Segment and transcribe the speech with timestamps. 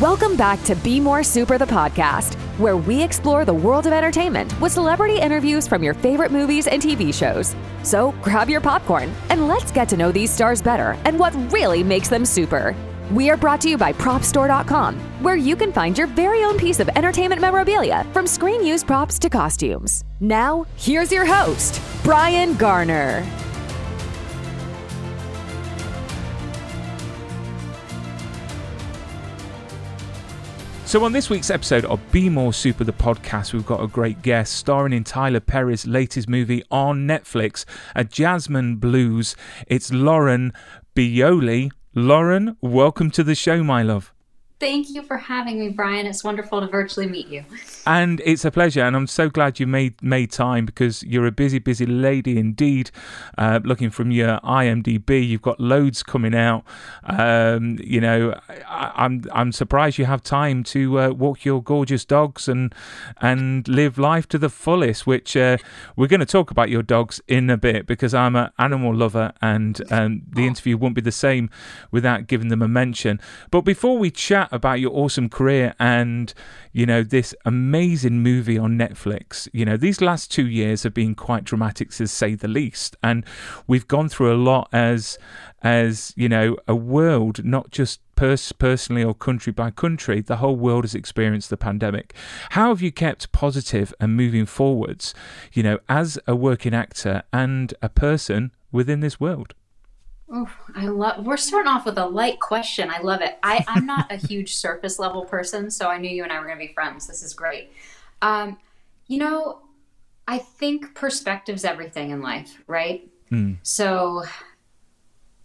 [0.00, 4.58] Welcome back to Be More Super, the podcast, where we explore the world of entertainment
[4.58, 7.54] with celebrity interviews from your favorite movies and TV shows.
[7.82, 11.82] So grab your popcorn and let's get to know these stars better and what really
[11.82, 12.74] makes them super.
[13.10, 16.80] We are brought to you by PropStore.com, where you can find your very own piece
[16.80, 20.04] of entertainment memorabilia from screen used props to costumes.
[20.18, 23.22] Now, here's your host, Brian Garner.
[30.90, 34.22] So, on this week's episode of Be More Super, the podcast, we've got a great
[34.22, 39.36] guest starring in Tyler Perry's latest movie on Netflix, A Jazzman's Blues.
[39.68, 40.52] It's Lauren
[40.96, 41.70] Buglioli.
[41.94, 44.12] Lauren, welcome to the show, my love.
[44.60, 46.04] Thank you for having me, Brian.
[46.04, 47.44] It's wonderful to virtually meet you.
[47.86, 51.32] And it's a pleasure, and I'm so glad you made made time because you're a
[51.32, 52.90] busy, busy lady indeed.
[53.38, 56.64] Uh, looking from your IMDb, you've got loads coming out.
[57.04, 58.38] Um, you know,
[58.68, 62.74] I, am I'm, I'm surprised you have time to uh, walk your gorgeous dogs and
[63.18, 65.06] and live life to the fullest.
[65.06, 65.56] Which uh,
[65.96, 69.32] we're going to talk about your dogs in a bit because I'm an animal lover,
[69.40, 71.48] and um, the interview won't be the same
[71.90, 73.22] without giving them a mention.
[73.50, 76.32] But before we chat about your awesome career and
[76.72, 79.48] you know this amazing movie on Netflix.
[79.52, 83.24] You know these last two years have been quite dramatic to say the least, and
[83.66, 85.18] we've gone through a lot as
[85.62, 90.20] as you know a world, not just pers- personally or country by country.
[90.20, 92.14] The whole world has experienced the pandemic.
[92.50, 95.14] How have you kept positive and moving forwards?
[95.52, 99.54] You know, as a working actor and a person within this world.
[100.32, 101.26] Oh, I love.
[101.26, 102.88] We're starting off with a light question.
[102.88, 103.38] I love it.
[103.42, 106.46] I, I'm not a huge surface level person, so I knew you and I were
[106.46, 107.06] going to be friends.
[107.06, 107.72] This is great.
[108.22, 108.56] Um,
[109.08, 109.62] you know,
[110.28, 113.10] I think perspective's everything in life, right?
[113.32, 113.56] Mm.
[113.62, 114.24] So,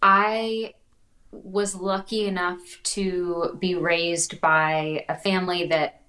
[0.03, 0.75] I
[1.31, 6.01] was lucky enough to be raised by a family that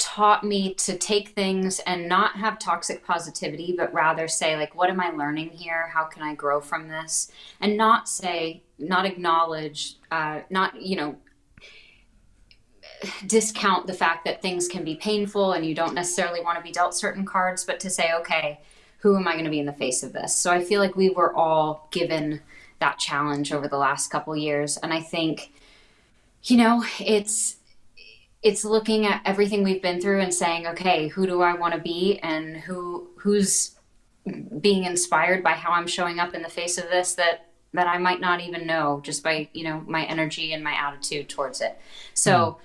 [0.00, 4.90] taught me to take things and not have toxic positivity, but rather say, like, what
[4.90, 5.88] am I learning here?
[5.88, 7.30] How can I grow from this?
[7.60, 11.16] And not say, not acknowledge, uh, not, you know,
[13.26, 16.72] discount the fact that things can be painful and you don't necessarily want to be
[16.72, 18.60] dealt certain cards, but to say, okay,
[18.98, 20.34] who am I going to be in the face of this?
[20.34, 22.40] So I feel like we were all given
[22.78, 24.76] that challenge over the last couple years.
[24.78, 25.52] And I think,
[26.44, 27.56] you know, it's,
[28.42, 31.80] it's looking at everything we've been through and saying, okay, who do I want to
[31.80, 33.76] be and who who's
[34.60, 37.98] being inspired by how I'm showing up in the face of this that that I
[37.98, 41.78] might not even know just by, you know, my energy and my attitude towards it.
[42.14, 42.56] So, mm.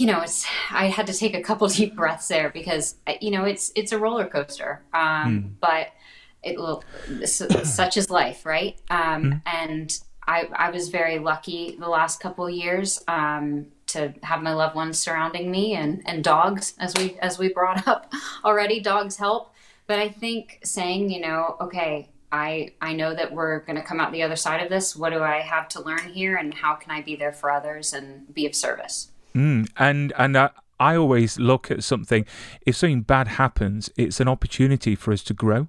[0.00, 3.44] you know, it's I had to take a couple deep breaths there because you know,
[3.44, 4.82] it's it's a roller coaster.
[4.92, 5.50] Um, mm.
[5.60, 5.88] but
[6.42, 6.84] it will
[7.24, 8.80] such is life, right?
[8.90, 9.42] Um, mm.
[9.46, 13.02] and I, I was very lucky the last couple years.
[13.06, 17.48] Um, to have my loved ones surrounding me and and dogs as we as we
[17.48, 18.12] brought up
[18.44, 19.52] already dogs help.
[19.86, 24.00] But i think saying you know okay i i know that we're going to come
[24.00, 24.96] out the other side of this.
[24.96, 27.92] What do i have to learn here and how can i be there for others
[27.92, 29.08] and be of service?
[29.34, 32.26] Mm, and and uh, I always look at something.
[32.66, 35.68] If something bad happens it's an opportunity for us to grow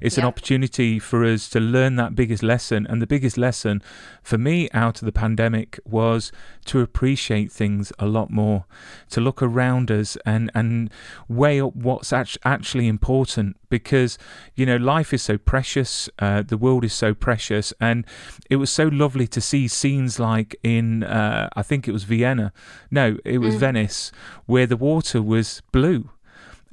[0.00, 0.24] it's yeah.
[0.24, 2.86] an opportunity for us to learn that biggest lesson.
[2.88, 3.82] And the biggest lesson
[4.22, 6.32] for me out of the pandemic was
[6.66, 8.64] to appreciate things a lot more,
[9.10, 10.90] to look around us and, and
[11.28, 14.18] weigh up what's actually important because,
[14.54, 17.72] you know, life is so precious, uh, the world is so precious.
[17.80, 18.04] And
[18.48, 22.52] it was so lovely to see scenes like in, uh, I think it was Vienna,
[22.90, 23.58] no, it was mm.
[23.58, 24.12] Venice,
[24.46, 26.10] where the water was blue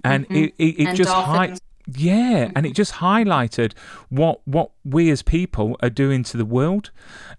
[0.03, 0.35] and mm-hmm.
[0.35, 1.56] it, it, it and just hi-
[1.88, 3.74] yeah, and it just highlighted
[4.09, 6.92] what what we as people are doing to the world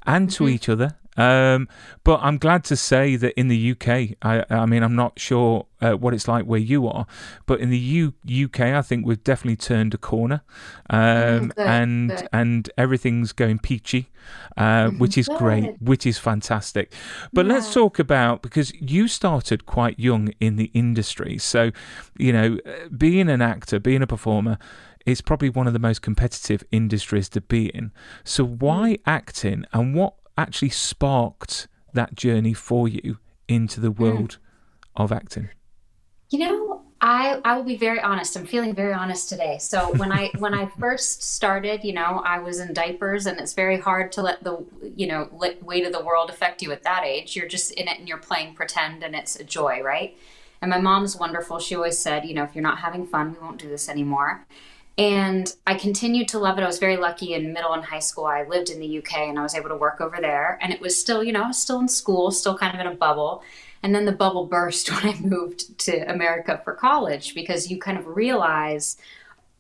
[0.07, 0.55] and to mm-hmm.
[0.55, 1.69] each other um,
[2.05, 5.67] but I'm glad to say that in the UK, I, I mean, I'm not sure
[5.81, 7.07] uh, what it's like where you are,
[7.45, 8.15] but in the U-
[8.45, 10.43] UK, I think we've definitely turned a corner,
[10.89, 12.29] um, good, and good.
[12.33, 14.11] and everything's going peachy,
[14.57, 15.39] uh, which is good.
[15.39, 16.93] great, which is fantastic.
[17.33, 17.55] But yeah.
[17.55, 21.73] let's talk about because you started quite young in the industry, so
[22.17, 24.57] you know, uh, being an actor, being a performer
[25.07, 27.93] it's probably one of the most competitive industries to be in.
[28.25, 29.01] So why mm.
[29.07, 33.19] acting and what actually sparked that journey for you
[33.49, 34.03] into the hmm.
[34.03, 35.03] world mm.
[35.03, 35.51] of acting?
[36.31, 38.37] You know, I I will be very honest.
[38.37, 39.59] I'm feeling very honest today.
[39.59, 43.55] So when I when I first started, you know, I was in diapers, and it's
[43.55, 44.65] very hard to let the
[44.97, 47.37] you know weight of the world affect you at that age.
[47.37, 50.17] You're just in it, and you're playing pretend, and it's a joy, right?
[50.61, 51.61] And my mom's wonderful.
[51.61, 54.45] She always said, you know, if you're not having fun, we won't do this anymore.
[54.99, 56.63] And I continued to love it.
[56.63, 58.27] I was very lucky in middle and high school.
[58.27, 60.59] I lived in the UK and I was able to work over there.
[60.61, 62.93] And it was still, you know, I was still in school, still kind of in
[62.93, 63.45] a bubble.
[63.85, 67.97] And then the bubble burst when I moved to America for college because you kind
[67.97, 68.97] of realize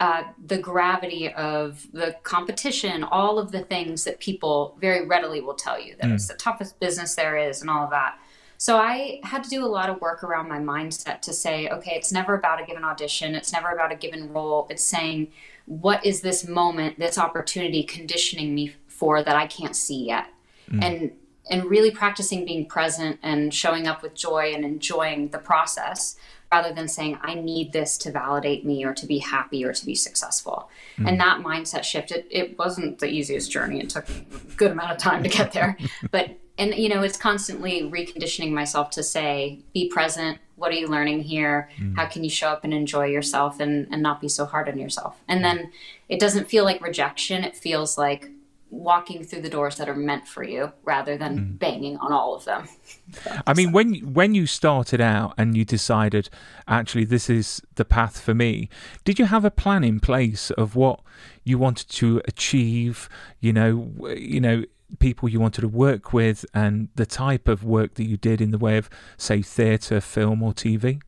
[0.00, 5.54] uh, the gravity of the competition, all of the things that people very readily will
[5.54, 6.14] tell you that mm.
[6.14, 8.16] it's the toughest business there is, and all of that.
[8.58, 11.92] So I had to do a lot of work around my mindset to say, okay,
[11.92, 14.66] it's never about a given audition, it's never about a given role.
[14.68, 15.28] It's saying,
[15.66, 20.26] what is this moment, this opportunity conditioning me for that I can't see yet?
[20.70, 20.84] Mm.
[20.84, 21.12] And
[21.50, 26.16] and really practicing being present and showing up with joy and enjoying the process
[26.52, 29.86] rather than saying i need this to validate me or to be happy or to
[29.86, 30.68] be successful
[30.98, 31.08] mm.
[31.08, 34.12] and that mindset shift it, it wasn't the easiest journey it took a
[34.56, 35.76] good amount of time to get there
[36.10, 40.38] but and you know it's constantly reconditioning myself to say be present.
[40.56, 41.70] What are you learning here?
[41.78, 41.96] Mm.
[41.96, 44.76] how can you show up and enjoy yourself and, and not be so hard on
[44.76, 45.16] yourself?
[45.28, 45.70] And then
[46.08, 47.44] it doesn't feel like rejection.
[47.44, 48.28] It feels like
[48.70, 51.58] walking through the doors that are meant for you rather than mm.
[51.58, 52.68] banging on all of them.
[53.46, 56.28] I mean when when you started out and you decided
[56.66, 58.68] actually this is the path for me
[59.04, 61.00] did you have a plan in place of what
[61.44, 63.08] you wanted to achieve?
[63.40, 64.64] You know you know
[64.98, 68.50] people you wanted to work with and the type of work that you did in
[68.50, 71.00] the way of, say, theatre, film, or TV?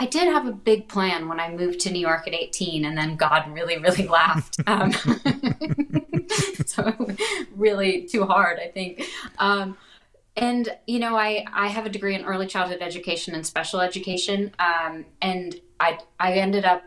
[0.00, 2.96] I did have a big plan when I moved to New York at 18, and
[2.96, 4.58] then God really, really laughed.
[4.66, 4.92] Um,
[6.66, 7.14] so,
[7.56, 9.04] really too hard, I think.
[9.38, 9.76] Um,
[10.36, 14.54] and you know, I I have a degree in early childhood education and special education,
[14.60, 16.84] um, and I I ended up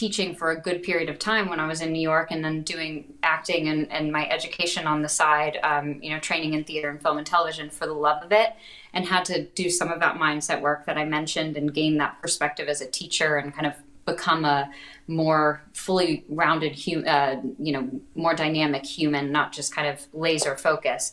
[0.00, 2.62] teaching for a good period of time when I was in New York and then
[2.62, 6.88] doing acting and, and my education on the side, um, you know, training in theater
[6.88, 8.54] and film and television for the love of it,
[8.94, 12.18] and had to do some of that mindset work that I mentioned and gain that
[12.22, 13.74] perspective as a teacher and kind of
[14.06, 14.70] become a
[15.06, 16.72] more fully rounded,
[17.06, 21.12] uh, you know, more dynamic human, not just kind of laser focus.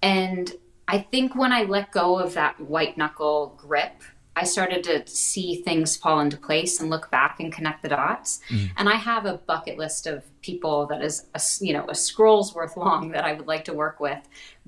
[0.00, 0.52] And
[0.86, 4.00] I think when I let go of that white knuckle grip
[4.38, 8.40] I started to see things fall into place and look back and connect the dots.
[8.50, 8.70] Mm.
[8.76, 12.54] And I have a bucket list of people that is, a, you know, a scroll's
[12.54, 14.22] worth long that I would like to work with.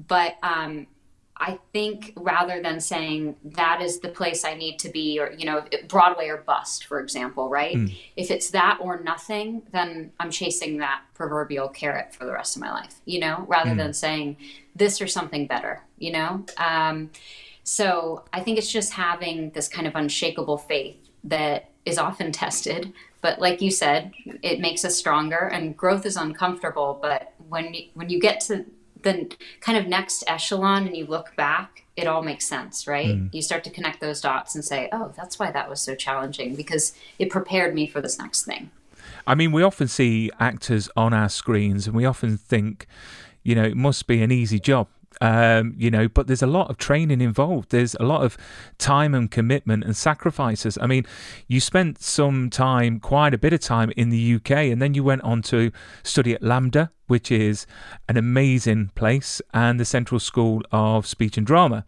[0.09, 0.89] But um,
[1.37, 5.47] I think rather than saying that is the place I need to be, or, you
[5.47, 7.77] know, Broadway or bust, for example, right?
[7.77, 7.97] Mm.
[8.17, 12.61] If it's that or nothing, then I'm chasing that proverbial carrot for the rest of
[12.61, 13.77] my life, you know, rather mm.
[13.77, 14.37] than saying
[14.75, 16.45] this or something better, you know?
[16.59, 17.11] Um,
[17.65, 22.93] so I think it's just having this kind of unshakable faith that is often tested.
[23.21, 24.13] But like you said,
[24.43, 26.99] it makes us stronger and growth is uncomfortable.
[27.01, 28.65] But when you, when you get to
[29.03, 29.31] the
[29.61, 33.09] kind of next echelon and you look back, it all makes sense, right?
[33.09, 33.35] Mm.
[33.35, 36.55] You start to connect those dots and say, oh, that's why that was so challenging
[36.55, 38.71] because it prepared me for this next thing.
[39.27, 42.87] I mean, we often see actors on our screens and we often think,
[43.43, 44.89] you know, it must be an easy job
[45.21, 47.71] um, you know, but there's a lot of training involved.
[47.71, 48.39] There's a lot of
[48.79, 50.79] time and commitment and sacrifices.
[50.81, 51.05] I mean,
[51.47, 55.05] you spent some time, quite a bit of time in the UK, and then you
[55.05, 55.73] went on to
[56.03, 57.67] study at LAMDA, which is
[58.09, 61.85] an amazing place, and the Central School of Speech and Drama.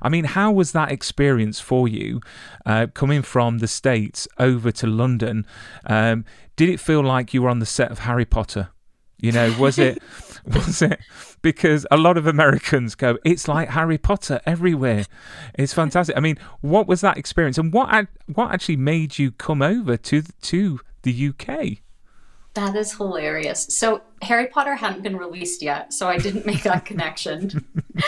[0.00, 2.20] I mean, how was that experience for you
[2.64, 5.46] uh, coming from the States over to London?
[5.84, 6.24] Um,
[6.56, 8.70] did it feel like you were on the set of Harry Potter?
[9.18, 10.02] You know, was it
[10.46, 10.98] was it
[11.40, 15.06] because a lot of Americans go, it's like Harry Potter everywhere.
[15.54, 16.16] It's fantastic.
[16.16, 20.22] I mean, what was that experience, and what what actually made you come over to
[20.22, 21.78] to the UK?
[22.54, 23.66] That is hilarious.
[23.70, 27.64] So Harry Potter hadn't been released yet, so I didn't make that connection.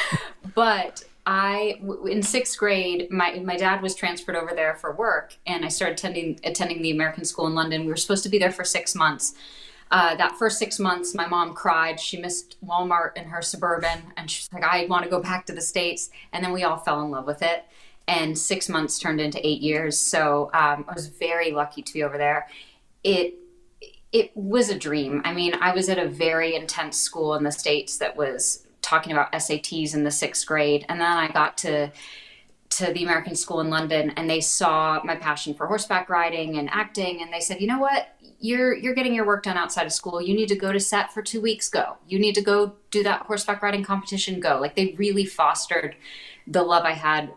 [0.54, 5.64] but I, in sixth grade, my my dad was transferred over there for work, and
[5.64, 7.82] I started attending attending the American school in London.
[7.82, 9.34] We were supposed to be there for six months,
[9.94, 12.00] uh, that first six months, my mom cried.
[12.00, 15.52] She missed Walmart in her suburban, and she's like, "I want to go back to
[15.52, 17.64] the states." And then we all fell in love with it.
[18.08, 19.96] And six months turned into eight years.
[19.96, 22.48] So um, I was very lucky to be over there.
[23.04, 23.34] It
[24.10, 25.22] it was a dream.
[25.24, 29.12] I mean, I was at a very intense school in the states that was talking
[29.12, 31.92] about SATs in the sixth grade, and then I got to
[32.78, 36.68] to the American School in London, and they saw my passion for horseback riding and
[36.70, 38.08] acting, and they said, "You know what?
[38.40, 40.20] you're you're getting your work done outside of school.
[40.20, 41.70] You need to go to set for two weeks.
[41.70, 41.96] Go.
[42.06, 44.38] You need to go do that horseback riding competition.
[44.38, 44.58] Go.
[44.60, 45.96] Like they really fostered
[46.46, 47.32] the love i had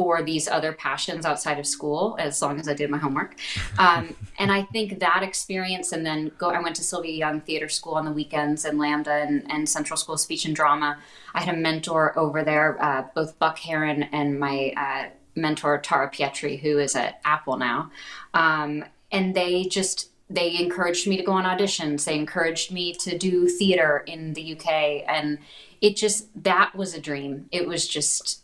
[0.00, 3.36] for these other passions outside of school as long as i did my homework
[3.76, 7.68] um, and i think that experience and then go i went to sylvia young theater
[7.68, 10.96] school on the weekends and LAMDA and, and central school of speech and drama
[11.34, 16.10] i had a mentor over there uh, both buck heron and my uh, mentor tara
[16.10, 17.90] pietri who is at apple now
[18.32, 22.04] um, and they just they encouraged me to go on auditions.
[22.04, 25.02] They encouraged me to do theater in the UK.
[25.08, 25.38] And
[25.80, 27.48] it just, that was a dream.
[27.50, 28.39] It was just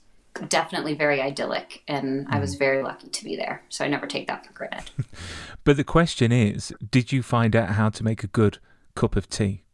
[0.49, 1.83] definitely very idyllic.
[1.89, 2.59] And I was Mm.
[2.59, 3.63] very lucky to be there.
[3.69, 4.91] So I never take that for granted.
[5.65, 8.59] But the question is, did you find out how to make a good
[8.95, 9.65] cup of tea?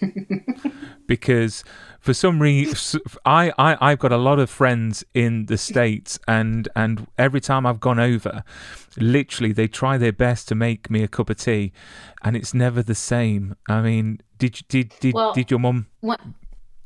[1.06, 1.64] because
[2.00, 6.68] for some reason, I, I I've got a lot of friends in the states, and
[6.76, 8.44] and every time I've gone over,
[8.96, 11.72] literally they try their best to make me a cup of tea,
[12.22, 13.56] and it's never the same.
[13.68, 15.86] I mean, did did did Well, did your mum?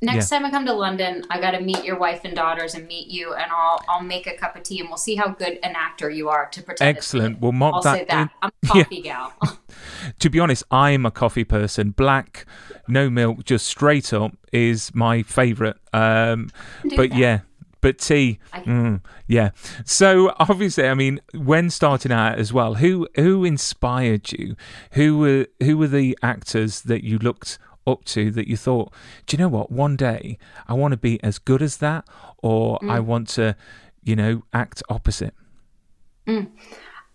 [0.03, 2.87] Next time I come to London, I got to meet your wife and daughters and
[2.87, 5.59] meet you, and I'll I'll make a cup of tea, and we'll see how good
[5.63, 6.97] an actor you are to pretend.
[6.97, 7.41] Excellent.
[7.41, 8.23] We'll mark I'll that say that.
[8.23, 9.33] in- I'm a coffee gal.
[10.19, 11.91] to be honest, I'm a coffee person.
[11.91, 12.47] Black,
[12.89, 15.77] no milk, just straight up is my favourite.
[15.93, 16.51] Um,
[16.97, 17.15] but that.
[17.19, 17.41] yeah,
[17.83, 19.51] but tea, mm, yeah.
[19.85, 24.57] So obviously, I mean, when starting out as well, who who inspired you?
[24.93, 28.93] Who were who were the actors that you looked up to that you thought,
[29.27, 29.71] do you know what?
[29.71, 32.05] One day I want to be as good as that,
[32.39, 32.91] or Mm.
[32.91, 33.57] I want to,
[34.03, 35.35] you know, act opposite.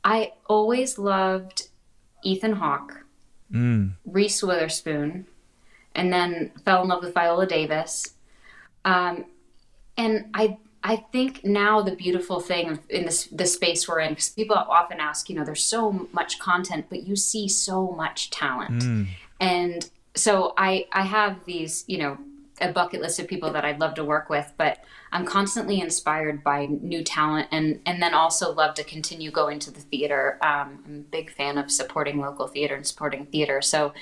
[0.03, 1.69] I always loved
[2.23, 3.05] Ethan Hawke,
[3.51, 3.93] Mm.
[4.05, 5.27] Reese Witherspoon,
[5.93, 8.13] and then fell in love with Viola Davis.
[8.83, 9.25] Um,
[9.97, 14.29] and I I think now the beautiful thing in this the space we're in, because
[14.29, 18.83] people often ask, you know, there's so much content, but you see so much talent.
[18.83, 19.07] Mm.
[19.39, 22.17] and so I I have these you know
[22.61, 24.79] a bucket list of people that I'd love to work with, but
[25.11, 29.71] I'm constantly inspired by new talent and and then also love to continue going to
[29.71, 30.37] the theater.
[30.41, 33.61] Um, I'm a big fan of supporting local theater and supporting theater.
[33.61, 33.93] So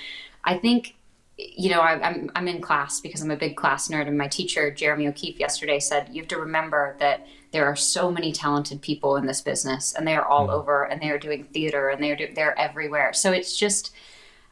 [0.43, 0.95] I think
[1.37, 4.27] you know I, I'm I'm in class because I'm a big class nerd, and my
[4.27, 8.81] teacher Jeremy O'Keefe yesterday said you have to remember that there are so many talented
[8.81, 12.03] people in this business, and they are all over, and they are doing theater, and
[12.03, 13.13] they're do, they're everywhere.
[13.13, 13.93] So it's just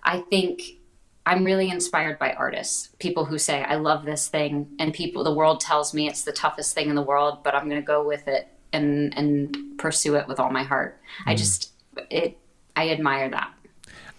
[0.03, 0.81] I think
[1.25, 5.34] I'm really inspired by artists, people who say, I love this thing, and people, the
[5.34, 8.06] world tells me it's the toughest thing in the world, but I'm going to go
[8.06, 11.00] with it and, and pursue it with all my heart.
[11.25, 11.38] I hmm.
[11.38, 11.72] just,
[12.10, 12.38] it,
[12.75, 13.51] I admire that.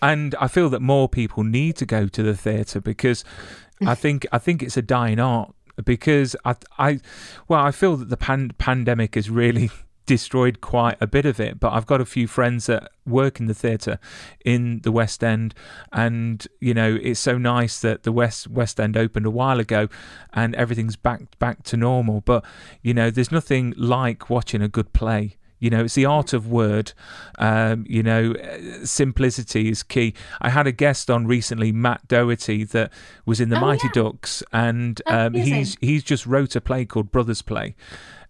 [0.01, 3.25] and I feel that more people need to go to the theatre because
[3.87, 5.55] I think I think it's a dying art
[5.85, 7.01] because I I
[7.49, 9.71] well I feel that the pan- pandemic has really
[10.07, 13.47] destroyed quite a bit of it but I've got a few friends that work in
[13.47, 13.99] the theatre
[14.45, 15.55] in the West End
[15.93, 19.89] and you know it's so nice that the West West End opened a while ago
[20.33, 22.45] and everything's back back to normal but
[22.83, 26.49] you know there's nothing like watching a good play you know, it's the art of
[26.49, 26.93] word.
[27.39, 30.13] Um, you know, uh, simplicity is key.
[30.41, 32.93] I had a guest on recently, Matt Doherty, that
[33.27, 34.03] was in the Oh, Mighty yeah.
[34.03, 37.77] Ducks, and um, he's he's just wrote a play called Brothers Play,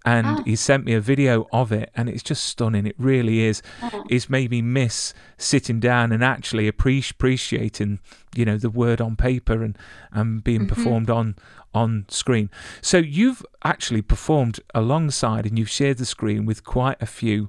[0.04, 0.42] and Oh.
[0.44, 2.86] he sent me a video of it, and it's just stunning.
[2.86, 3.62] It really is.
[3.82, 4.04] Oh.
[4.08, 8.00] It's made me miss sitting down and actually appreciating,
[8.34, 9.76] you know, the word on paper and
[10.10, 10.74] and being mm-hmm.
[10.74, 11.36] performed on
[11.74, 12.50] on screen.
[12.80, 17.48] So you've actually performed alongside and you've shared the screen with quite a few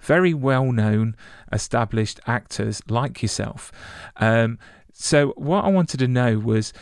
[0.00, 1.16] very well known
[1.52, 3.72] established actors like yourself.
[4.16, 4.58] Um,
[4.92, 6.72] so what I wanted to know was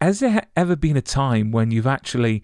[0.00, 2.42] has there ever been a time when you've actually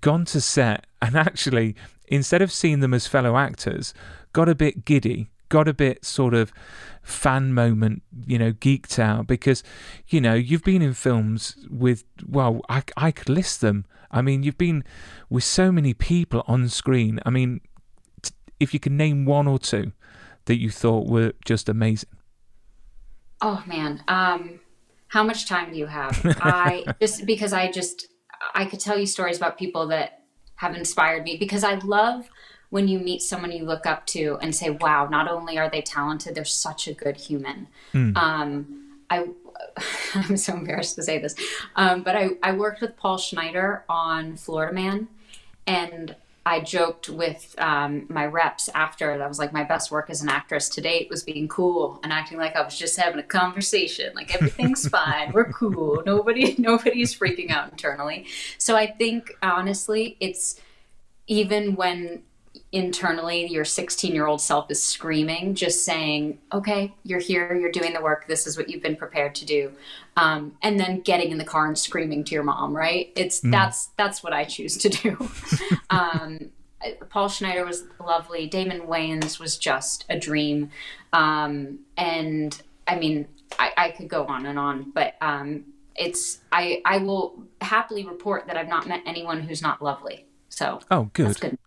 [0.00, 1.74] gone to set and actually
[2.06, 3.94] instead of seeing them as fellow actors
[4.32, 6.50] got a bit giddy got a bit sort of
[7.02, 9.62] fan moment, you know, geeked out because,
[10.08, 13.84] you know, you've been in films with, well, I, I could list them.
[14.10, 14.82] I mean, you've been
[15.28, 17.20] with so many people on screen.
[17.26, 17.60] I mean,
[18.22, 19.92] t- if you can name one or two
[20.46, 22.08] that you thought were just amazing.
[23.42, 24.60] Oh man, um,
[25.08, 26.18] how much time do you have?
[26.40, 28.06] I just because I just
[28.54, 30.22] I could tell you stories about people that
[30.56, 32.28] have inspired me because I love
[32.70, 35.82] when you meet someone you look up to and say, "Wow, not only are they
[35.82, 37.68] talented, they're such a good human."
[38.16, 39.28] Um, I
[40.14, 41.34] I'm so embarrassed to say this,
[41.76, 45.08] um, but I I worked with Paul Schneider on Florida Man,
[45.66, 50.10] and I joked with um, my reps after that I was like my best work
[50.10, 53.20] as an actress to date was being cool and acting like I was just having
[53.20, 58.26] a conversation, like everything's fine, we're cool, nobody nobody's freaking out internally.
[58.58, 60.60] So I think honestly, it's
[61.28, 62.22] even when
[62.72, 67.92] internally your 16 year old self is screaming just saying okay you're here you're doing
[67.92, 69.70] the work this is what you've been prepared to do.
[70.16, 73.12] Um, and then getting in the car and screaming to your mom right?
[73.14, 75.30] It's that's that's what i choose to do.
[75.90, 76.50] Um,
[77.10, 80.70] paul schneider was lovely damon wayans was just a dream.
[81.12, 85.64] Um, and i mean I, I could go on and on but um,
[85.94, 90.80] it's I, I will happily report that i've not met anyone who's not lovely so
[90.90, 91.50] Oh, that's good.
[91.50, 91.58] good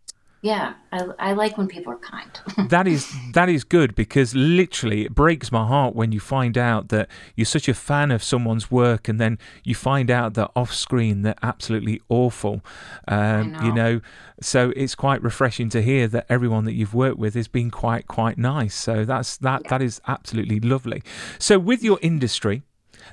[0.46, 2.30] yeah, I, I like when people are kind.
[2.70, 6.90] that is that is good because literally it breaks my heart when you find out
[6.90, 10.72] that you're such a fan of someone's work and then you find out that off
[10.72, 12.62] screen they're absolutely awful.
[13.08, 13.64] Um, know.
[13.66, 14.02] You know,
[14.40, 18.08] so it's quite refreshing to hear that everyone that you've worked with has been quite
[18.08, 18.76] quite nice.
[18.76, 19.70] So that's that Yeah.
[19.72, 21.02] that is absolutely lovely.
[21.40, 22.62] So with your industry,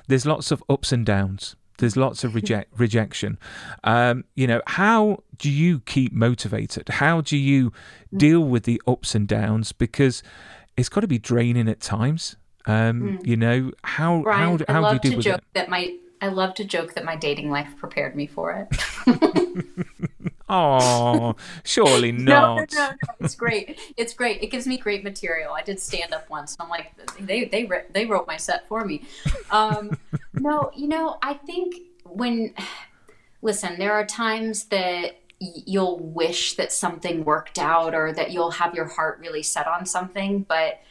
[0.07, 1.55] there's lots of ups and downs.
[1.77, 3.37] There's lots of reject rejection.
[3.83, 6.89] Um, you know, how do you keep motivated?
[6.89, 7.71] How do you
[8.15, 9.71] deal with the ups and downs?
[9.71, 10.23] Because
[10.77, 12.35] it's got to be draining at times.
[12.65, 15.43] Um, You know, how Brian, how I how do you deal to with joke it?
[15.53, 18.67] that my I love to joke that my dating life prepared me for it.
[20.49, 22.73] Oh, surely No, not.
[22.73, 23.13] no, no, no.
[23.21, 23.79] It's great.
[23.97, 24.41] It's great.
[24.43, 25.53] It gives me great material.
[25.53, 26.55] I did stand up once.
[26.59, 29.03] I'm like, they they they wrote my set for me.
[29.49, 29.97] Um,
[30.35, 32.53] no, you know, I think when
[33.41, 38.51] listen, there are times that y- you'll wish that something worked out or that you'll
[38.51, 40.81] have your heart really set on something, but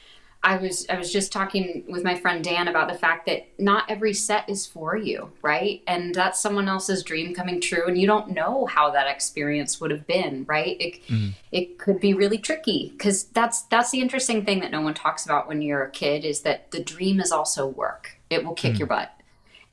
[0.44, 3.84] I was I was just talking with my friend Dan about the fact that not
[3.88, 5.82] every set is for you, right?
[5.86, 9.92] And that's someone else's dream coming true and you don't know how that experience would
[9.92, 10.76] have been, right?
[10.80, 11.28] It mm-hmm.
[11.52, 15.24] it could be really tricky cuz that's that's the interesting thing that no one talks
[15.24, 18.16] about when you're a kid is that the dream is also work.
[18.28, 18.78] It will kick mm-hmm.
[18.80, 19.12] your butt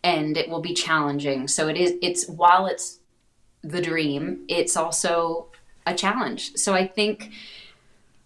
[0.04, 1.48] and it will be challenging.
[1.48, 3.00] So it is it's while it's
[3.64, 5.48] the dream, it's also
[5.88, 6.56] a challenge.
[6.56, 7.32] So I think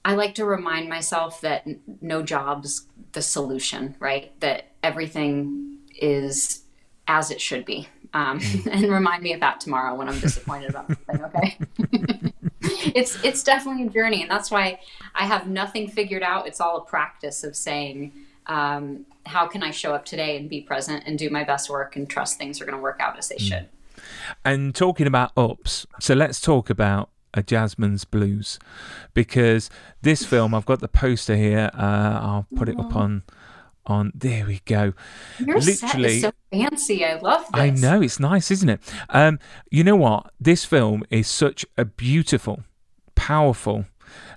[0.06, 1.66] I like to remind myself that
[2.02, 4.38] no job's the solution, right?
[4.42, 6.64] That everything is
[7.08, 7.88] as it should be.
[8.14, 8.40] Um,
[8.72, 11.58] and remind me of that tomorrow when I'm disappointed about something, okay?
[12.94, 14.80] it's it's definitely a journey, and that's why
[15.16, 16.48] I have nothing figured out.
[16.48, 18.12] It's all a practice of saying,
[18.48, 21.96] um, how can I show up today and be present and do my best work
[21.96, 23.70] and trust things are going to work out as they should.
[24.44, 28.60] And talking about ups, so let's talk about a Jazzman's Blues,
[29.14, 29.70] because
[30.02, 31.70] this film I've got the poster here.
[31.74, 33.24] Uh, I'll put it up on
[33.86, 34.12] on.
[34.16, 34.94] There we go.
[35.40, 37.04] Your set is so fancy.
[37.06, 37.54] I love this.
[37.54, 38.80] I know it's nice, isn't it?
[39.10, 40.32] Um, you know what?
[40.40, 42.64] This film is such a beautiful,
[43.16, 43.86] powerful,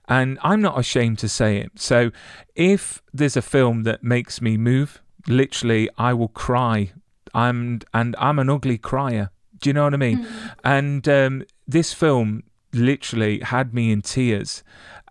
[0.09, 1.73] and I'm not ashamed to say it.
[1.77, 2.11] So,
[2.55, 6.93] if there's a film that makes me move, literally, I will cry.
[7.35, 9.31] I'm and I'm an ugly crier.
[9.61, 10.27] Do you know what I mean?
[10.65, 12.43] And um, this film
[12.77, 14.63] literally had me in tears.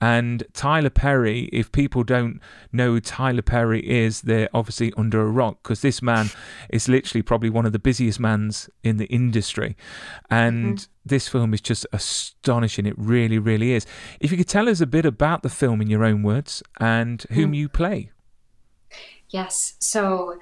[0.02, 5.30] And Tyler Perry, if people don't know who Tyler Perry is, they're obviously under a
[5.30, 6.30] rock because this man
[6.70, 9.78] is literally probably one of the busiest mans in the industry.
[10.30, 12.86] And this film is just astonishing.
[12.86, 13.86] It really, really is.
[14.20, 17.24] If you could tell us a bit about the film in your own words and
[17.32, 18.12] whom you play.
[19.30, 19.76] Yes.
[19.80, 20.38] So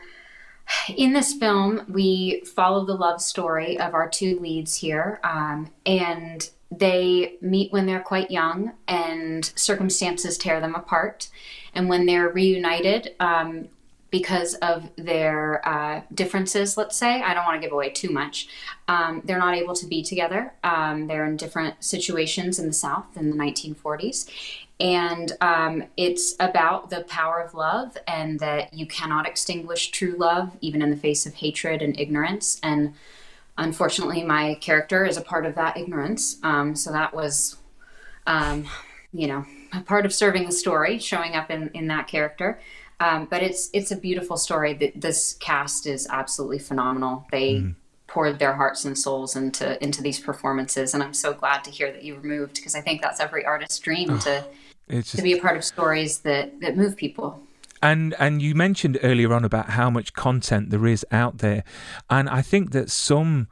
[0.95, 6.49] in this film, we follow the love story of our two leads here, um, and
[6.79, 11.29] they meet when they're quite young, and circumstances tear them apart.
[11.75, 13.69] And when they're reunited, um,
[14.13, 18.47] because of their uh, differences, let's say, I don't want to give away too much,
[18.88, 20.53] um, they're not able to be together.
[20.63, 24.29] Um, they're in different situations in the South in the 1940s.
[24.79, 30.57] And um, it's about the power of love and that you cannot extinguish true love,
[30.62, 32.59] even in the face of hatred and ignorance.
[32.62, 32.93] And
[33.58, 36.38] unfortunately, my character is a part of that ignorance.
[36.44, 37.58] Um, so that was,
[38.28, 38.66] um,
[39.12, 42.60] you know, a part of serving the story, showing up in, in that character.
[43.00, 44.76] Um, but it's it's a beautiful story.
[44.76, 47.26] Th- This cast is absolutely phenomenal.
[47.32, 47.66] They
[48.08, 51.92] poured their hearts and souls into into these performances, and I'm so glad to hear
[51.92, 54.46] that you were moved because I think that's every artist's dream to
[54.88, 57.42] It's to be a part of stories that that move people.
[57.84, 61.63] And and you mentioned earlier on about how much content there is out there,
[62.10, 63.50] and I think that some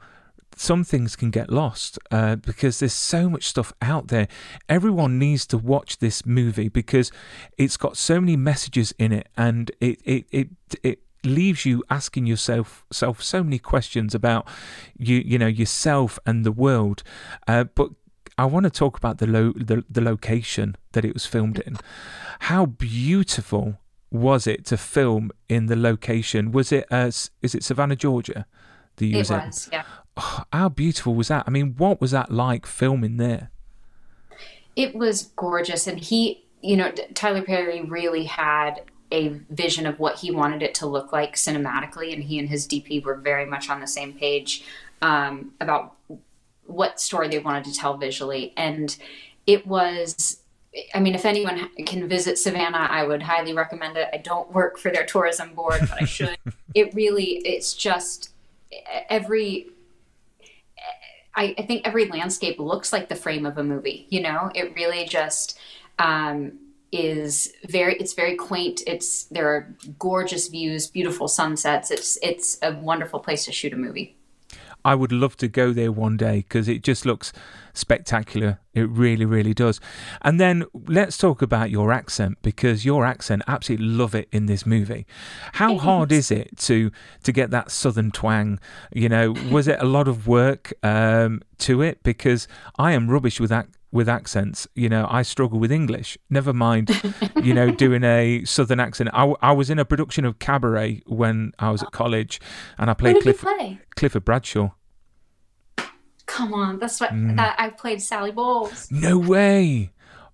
[0.56, 4.28] some things can get lost uh, because there's so much stuff out there.
[4.68, 7.12] Everyone needs to watch this movie because
[7.58, 10.48] it's got so many messages in it, and it it it
[10.82, 14.48] it leaves you asking yourself self so many questions about
[14.96, 17.02] you you know yourself and the world.
[17.46, 17.90] Uh, but
[18.38, 21.76] I want to talk about the lo- the the location that it was filmed in.
[22.40, 23.78] How beautiful
[24.12, 26.52] was it to film in the location?
[26.52, 28.46] Was it uh, is it Savannah, Georgia?
[28.98, 29.84] The It US was, yeah.
[30.16, 31.44] Oh, how beautiful was that?
[31.46, 33.50] I mean, what was that like filming there?
[34.76, 40.20] It was gorgeous, and he, you know, Tyler Perry really had a vision of what
[40.20, 43.70] he wanted it to look like cinematically, and he and his DP were very much
[43.70, 44.62] on the same page
[45.00, 45.94] um, about
[46.66, 48.98] what story they wanted to tell visually, and
[49.46, 50.41] it was.
[50.94, 54.08] I mean, if anyone can visit Savannah, I would highly recommend it.
[54.12, 56.38] I don't work for their tourism board, but I should.
[56.74, 58.30] it really, it's just
[59.10, 59.68] every
[61.34, 64.06] I, I think every landscape looks like the frame of a movie.
[64.10, 65.58] You know, it really just
[65.98, 66.58] um,
[66.90, 67.94] is very.
[67.96, 68.82] It's very quaint.
[68.86, 71.90] It's there are gorgeous views, beautiful sunsets.
[71.90, 74.16] It's it's a wonderful place to shoot a movie.
[74.84, 77.32] I would love to go there one day because it just looks
[77.72, 78.60] spectacular.
[78.74, 79.80] It really, really does.
[80.22, 84.66] And then let's talk about your accent because your accent, absolutely love it in this
[84.66, 85.06] movie.
[85.54, 86.90] How hard is it to
[87.22, 88.58] to get that southern twang?
[88.92, 92.02] You know, was it a lot of work um, to it?
[92.02, 94.66] Because I am rubbish with that with accents.
[94.74, 96.16] You know, I struggle with English.
[96.30, 96.90] Never mind,
[97.42, 99.10] you know, doing a southern accent.
[99.12, 102.40] I, I was in a production of Cabaret when I was at college,
[102.78, 103.78] and I played Cliff, play?
[103.96, 104.70] Clifford Bradshaw.
[106.26, 107.36] Come on, that's what Mm.
[107.36, 108.90] that I played Sally Bowles.
[108.90, 109.90] No way.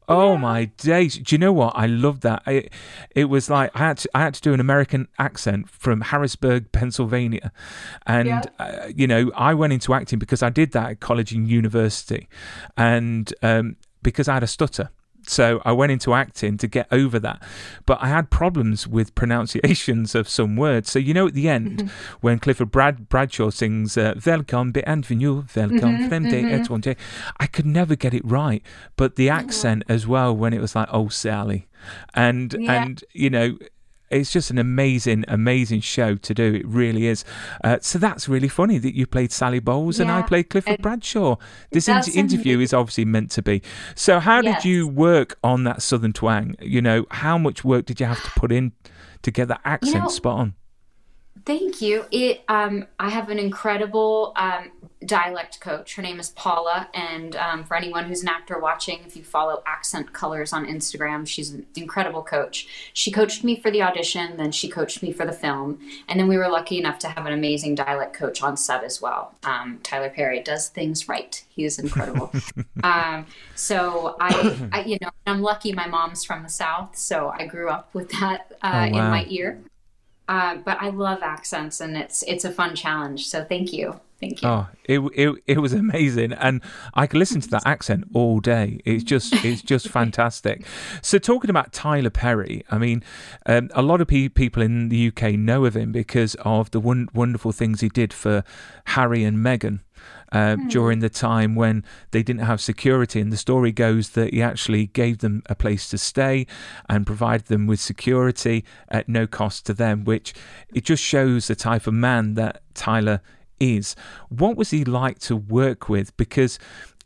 [0.09, 1.18] Oh my days!
[1.18, 1.75] Do you know what?
[1.77, 2.42] I love that.
[2.47, 2.73] It,
[3.14, 6.73] it was like I had to, I had to do an American accent from Harrisburg,
[6.73, 7.53] Pennsylvania,
[8.07, 8.42] and Yeah.
[8.59, 12.27] uh, you know I went into acting because I did that at college and university,
[12.77, 14.90] and um, because I had a stutter.
[15.29, 17.43] So I went into acting to get over that,
[17.87, 20.91] but I had problems with pronunciations of some words.
[20.91, 22.17] So you know, at the end, mm-hmm.
[22.21, 27.31] when Clifford Brad Bradshaw sings uh, "Welcome, bienvenue, welcome, mm-hmm, fremde, étranger," mm-hmm.
[27.38, 28.62] I could never get it right.
[28.97, 29.35] But the oh.
[29.35, 31.69] accent as well, when it was like "Oh Sally,"
[32.14, 32.83] and Yeah.
[32.83, 33.59] and you know.
[34.11, 36.55] It's just an amazing, amazing show to do.
[36.55, 37.25] It really is.
[37.62, 41.37] Uh, so that's really funny that you played Sally Bowles and I played Clifford Bradshaw.
[41.73, 43.62] This inter- interview is obviously meant to be.
[43.94, 46.57] So, how did you work on that southern twang?
[46.61, 48.73] You know, how much work did you have to put in
[49.23, 50.55] to get that accent know- spot on?
[51.44, 52.05] Thank you.
[52.11, 54.71] It um I have an incredible um
[55.05, 55.95] dialect coach.
[55.95, 59.63] Her name is Paula and um, for anyone who's an actor watching, if you follow
[59.67, 62.91] Accent Colors on Instagram, she's an incredible coach.
[62.93, 66.27] She coached me for the audition, then she coached me for the film, and then
[66.27, 69.35] we were lucky enough to have an amazing dialect coach on set as well.
[69.45, 71.45] Um, Tyler Perry does things right.
[71.49, 72.33] He is incredible.
[72.83, 75.73] um, so I, I, you know, I'm lucky.
[75.73, 79.27] My mom's from the South, so I grew up with that uh, Oh, in my
[79.29, 79.61] ear.
[80.29, 83.29] Uh, but I love accents, and it's it's a fun challenge.
[83.29, 84.49] So thank you, thank you.
[84.49, 86.63] Oh, it, it it was amazing, and
[86.95, 88.81] I could listen to that accent all day.
[88.85, 90.65] It's just it's just fantastic.
[91.03, 93.03] So talking about Tyler Perry, I mean,
[93.47, 96.81] um, a lot of pe- people in the UK know of him because of the
[96.81, 98.45] won- wonderful things he did for
[98.87, 99.81] Harry and Meghan.
[100.31, 104.43] Uh, During the time when they didn't have security, and the story goes that he
[104.43, 106.47] actually gave them a place to stay
[106.87, 110.35] and provided them with security at no cost to them, which
[110.73, 113.23] it just shows the type of man that Tyler
[113.61, 113.97] is.
[114.29, 116.16] What was he like to work with?
[116.16, 116.59] Because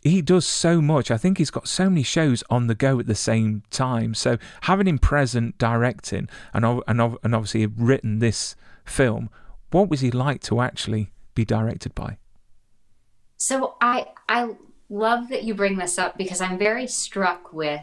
[0.03, 1.11] he does so much.
[1.11, 4.15] I think he's got so many shows on the go at the same time.
[4.15, 9.31] So having him present, directing, and and, and obviously written this film,
[9.71, 12.19] what was he like to actually be directed by?
[13.37, 14.57] So I I
[14.89, 17.83] love that you bring this up because I'm very struck with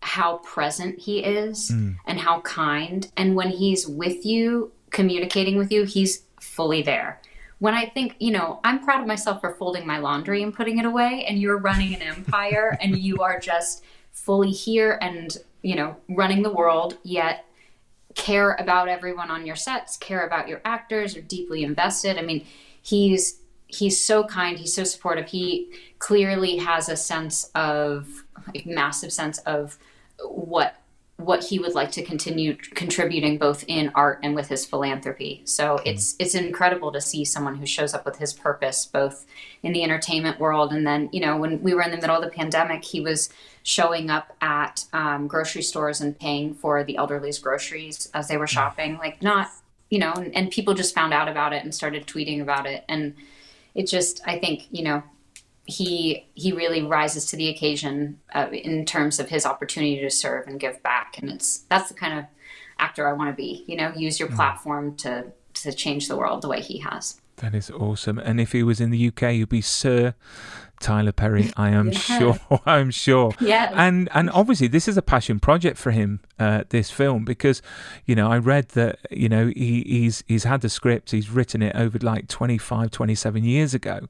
[0.00, 1.92] how present he is hmm.
[2.06, 3.10] and how kind.
[3.16, 7.20] And when he's with you, communicating with you, he's fully there.
[7.58, 10.78] When I think, you know, I'm proud of myself for folding my laundry and putting
[10.78, 15.74] it away, and you're running an empire and you are just fully here and, you
[15.74, 17.46] know, running the world, yet
[18.14, 22.18] care about everyone on your sets, care about your actors, are deeply invested.
[22.18, 22.46] I mean,
[22.82, 25.28] he's he's so kind, he's so supportive.
[25.28, 29.78] He clearly has a sense of like massive sense of
[30.20, 30.76] what
[31.16, 35.40] what he would like to continue contributing both in art and with his philanthropy.
[35.44, 39.24] So it's it's incredible to see someone who shows up with his purpose both
[39.62, 42.22] in the entertainment world and then you know when we were in the middle of
[42.22, 43.30] the pandemic he was
[43.62, 48.46] showing up at um, grocery stores and paying for the elderly's groceries as they were
[48.46, 49.48] shopping like not
[49.88, 52.84] you know and, and people just found out about it and started tweeting about it.
[52.88, 53.14] And
[53.74, 55.02] it just i think you know
[55.66, 60.46] he he really rises to the occasion uh, in terms of his opportunity to serve
[60.46, 61.18] and give back.
[61.18, 62.24] And it's that's the kind of
[62.78, 63.92] actor i want to be you know?
[63.96, 67.20] Use your platform to to change the world the way he has.
[67.36, 68.18] That is awesome.
[68.18, 70.14] And if he was in the UK, he'd be Sir
[70.80, 71.50] Tyler Perry.
[71.56, 71.98] I am Yeah.
[71.98, 72.38] sure.
[72.66, 73.32] I'm sure.
[73.40, 73.72] Yes.
[73.76, 76.20] And and obviously this is a passion project for him.
[76.38, 77.62] Uh, this film because,
[78.04, 81.10] you know, I read that you know he, he's he's had the script.
[81.12, 84.00] He's written it over like 25, 27 years ago.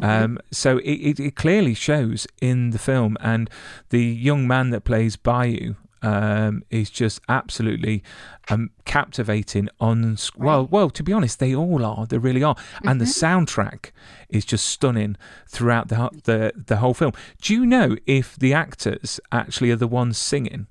[0.00, 3.16] Um, so it, it, it clearly shows in the film.
[3.20, 3.50] And
[3.90, 8.02] the young man that plays Bayou um, is just absolutely
[8.50, 13.00] um, captivating on well well to be honest they all are they really are and
[13.00, 13.90] the soundtrack
[14.28, 15.16] is just stunning
[15.48, 19.88] throughout the, the the whole film do you know if the actors actually are the
[19.88, 20.66] ones singing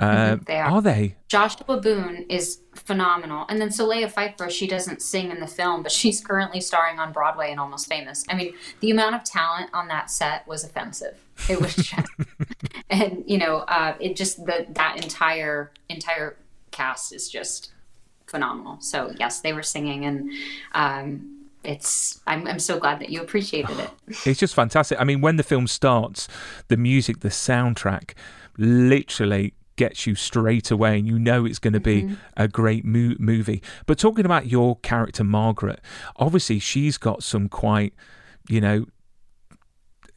[0.00, 0.70] Uh, mm-hmm, they are.
[0.72, 0.82] are.
[0.82, 1.14] they?
[1.28, 4.50] Joshua Boone is phenomenal, and then Solea Pfeiffer.
[4.50, 8.24] She doesn't sing in the film, but she's currently starring on Broadway and Almost Famous.
[8.28, 11.16] I mean, the amount of talent on that set was offensive.
[11.48, 12.08] It was, just,
[12.90, 16.36] and you know, uh, it just the that entire entire
[16.70, 17.72] cast is just
[18.26, 18.80] phenomenal.
[18.80, 20.30] So yes, they were singing, and
[20.72, 23.90] um, it's I'm, I'm so glad that you appreciated it.
[24.26, 25.00] It's just fantastic.
[25.00, 26.28] I mean, when the film starts,
[26.68, 28.12] the music, the soundtrack,
[28.56, 32.14] literally gets you straight away, and you know it's going to be mm-hmm.
[32.36, 33.62] a great mo- movie.
[33.86, 35.80] But talking about your character, Margaret,
[36.16, 37.94] obviously she's got some quite,
[38.48, 38.86] you know,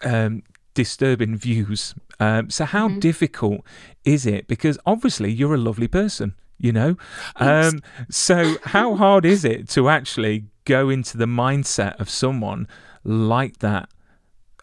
[0.04, 0.44] um,
[0.78, 1.94] disturbing views.
[2.20, 3.00] Um, so how mm-hmm.
[3.00, 3.62] difficult
[4.06, 4.48] is it?
[4.48, 6.98] Because obviously you're a lovely person you know
[7.36, 12.68] um, so how hard is it to actually go into the mindset of someone
[13.04, 13.90] like that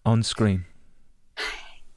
[0.04, 0.66] on screen?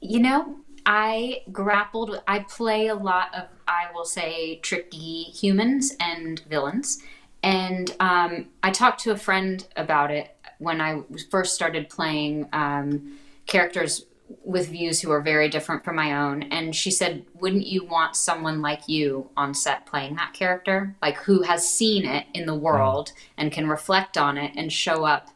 [0.00, 2.22] You know, I grappled.
[2.26, 7.02] I play a lot of, I will say, tricky humans and villains.
[7.42, 13.18] And um, I talked to a friend about it when I first started playing um,
[13.46, 14.06] characters
[14.44, 16.42] with views who are very different from my own.
[16.44, 20.94] And she said, Wouldn't you want someone like you on set playing that character?
[21.00, 25.04] Like who has seen it in the world and can reflect on it and show
[25.04, 25.30] up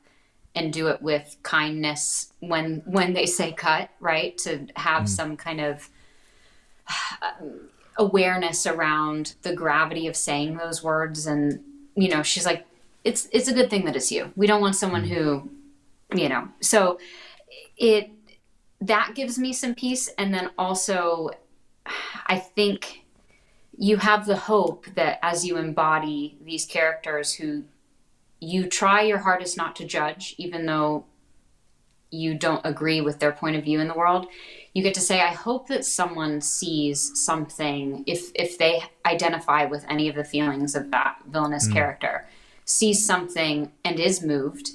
[0.54, 4.36] and do it with kindness when when they say cut, right?
[4.38, 5.08] To have mm.
[5.08, 5.88] some kind of
[7.98, 11.60] awareness around the gravity of saying those words and
[11.94, 12.66] you know, she's like
[13.04, 14.32] it's it's a good thing that it's you.
[14.36, 15.08] We don't want someone mm.
[15.08, 15.50] who
[16.14, 16.48] you know.
[16.60, 16.98] So
[17.78, 18.10] it
[18.82, 20.08] that gives me some peace.
[20.18, 21.30] And then also,
[22.26, 23.04] I think
[23.76, 27.64] you have the hope that as you embody these characters who
[28.40, 31.04] you try your hardest not to judge, even though
[32.10, 34.26] you don't agree with their point of view in the world,
[34.74, 39.86] you get to say, I hope that someone sees something, if, if they identify with
[39.88, 41.72] any of the feelings of that villainous mm.
[41.72, 42.28] character,
[42.64, 44.70] sees something and is moved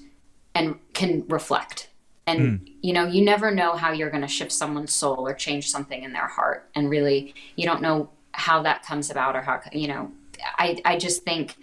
[0.56, 1.90] and can reflect
[2.28, 2.74] and mm.
[2.82, 6.04] you know you never know how you're going to shift someone's soul or change something
[6.04, 6.70] in their heart.
[6.76, 10.12] And really you don't know how that comes about or how you know
[10.60, 11.56] i i just think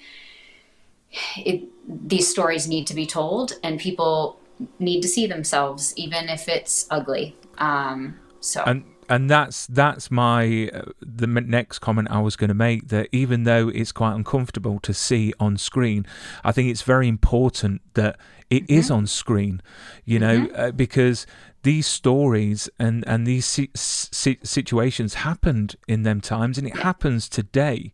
[1.37, 4.41] it, these stories need to be told and people
[4.81, 7.37] need to see themselves even if it's ugly.
[7.59, 8.63] Um so.
[8.65, 13.09] And and that's that's my uh, the next comment I was going to make that
[13.13, 16.07] even though it's quite uncomfortable to see on screen,
[16.43, 18.19] I think it's very important that
[18.55, 18.79] it mm-hmm.
[18.79, 19.63] is on screen,
[20.05, 20.61] you know, mm-hmm.
[20.61, 21.27] uh, because
[21.65, 27.27] these stories and and these si- si- situations happened in them times and it happens
[27.27, 27.93] today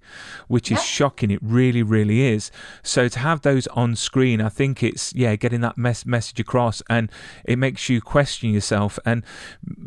[0.48, 1.30] which is shocking.
[1.30, 2.50] It really really is.
[2.82, 6.82] So to have those on screen i think it's yeah getting that mes- message across
[6.90, 7.10] and
[7.44, 8.98] it makes you question yourself.
[9.06, 9.24] And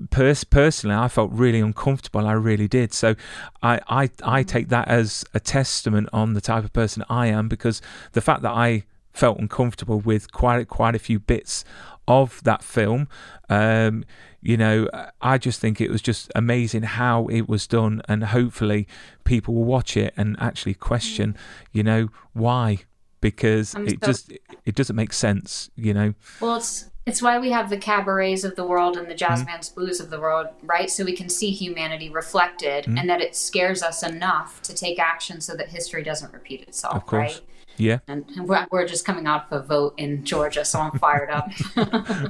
[0.09, 2.25] pers- personally i felt really uncomfortable.
[2.25, 2.93] I really did.
[2.93, 3.15] So
[3.61, 7.49] I, I i take that as a testament on the type of person i am
[7.49, 7.81] because
[8.13, 8.83] the fact that i
[9.13, 11.63] felt uncomfortable with quite quite a few bits
[12.07, 13.07] of that film.
[13.49, 14.03] Um,
[14.41, 14.89] you know,
[15.21, 18.87] I just think it was just amazing how it was done, and hopefully
[19.23, 21.37] people will watch it and actually question,
[21.71, 22.79] you know, why
[23.21, 24.33] because I'm it so- just
[24.65, 26.13] it doesn't make sense, you know.
[26.41, 29.47] Well, it's it's why we have the cabarets of the world and the jazz mm-hmm.
[29.47, 30.89] band blues of the world, right?
[30.89, 32.97] So we can see humanity reflected, mm-hmm.
[32.97, 37.11] and that it scares us enough to take action so that history doesn't repeat itself,
[37.11, 37.41] right?
[37.83, 37.99] Yeah.
[38.07, 41.51] And we're, we're just coming out of a vote in Georgia, so I'm fired up.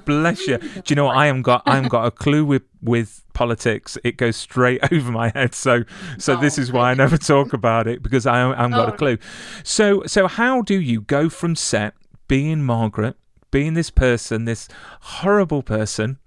[0.05, 0.57] Bless you.
[0.57, 1.15] Do you know what?
[1.15, 3.97] I am got I am got a clue with with politics.
[4.03, 5.53] It goes straight over my head.
[5.53, 5.83] So
[6.17, 8.89] so oh, this is why I never talk about it because I I haven't got
[8.89, 8.93] oh.
[8.93, 9.17] a clue.
[9.63, 11.93] So so how do you go from set
[12.27, 13.15] being Margaret,
[13.51, 14.67] being this person, this
[15.01, 16.17] horrible person,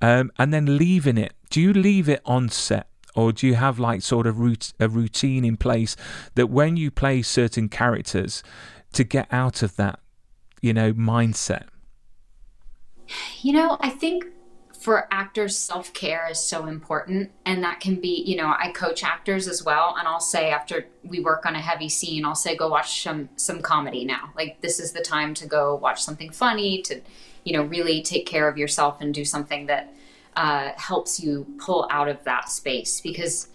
[0.00, 1.34] um, and then leaving it?
[1.50, 2.89] Do you leave it on set?
[3.14, 5.96] Or do you have like sort of root, a routine in place
[6.34, 8.42] that when you play certain characters
[8.92, 10.00] to get out of that
[10.60, 11.64] you know mindset?
[13.42, 14.24] You know i think
[14.78, 19.46] for actors self-care is so important and that can be you know i coach actors
[19.46, 22.68] as well and i'll say after we work on a heavy scene i'll say go
[22.68, 24.32] watch some some comedy now.
[24.36, 27.00] Like this is the time to go watch something funny to
[27.44, 29.92] you know really take care of yourself and do something that
[30.36, 33.00] uh, helps you pull out of that space.
[33.00, 33.48] Because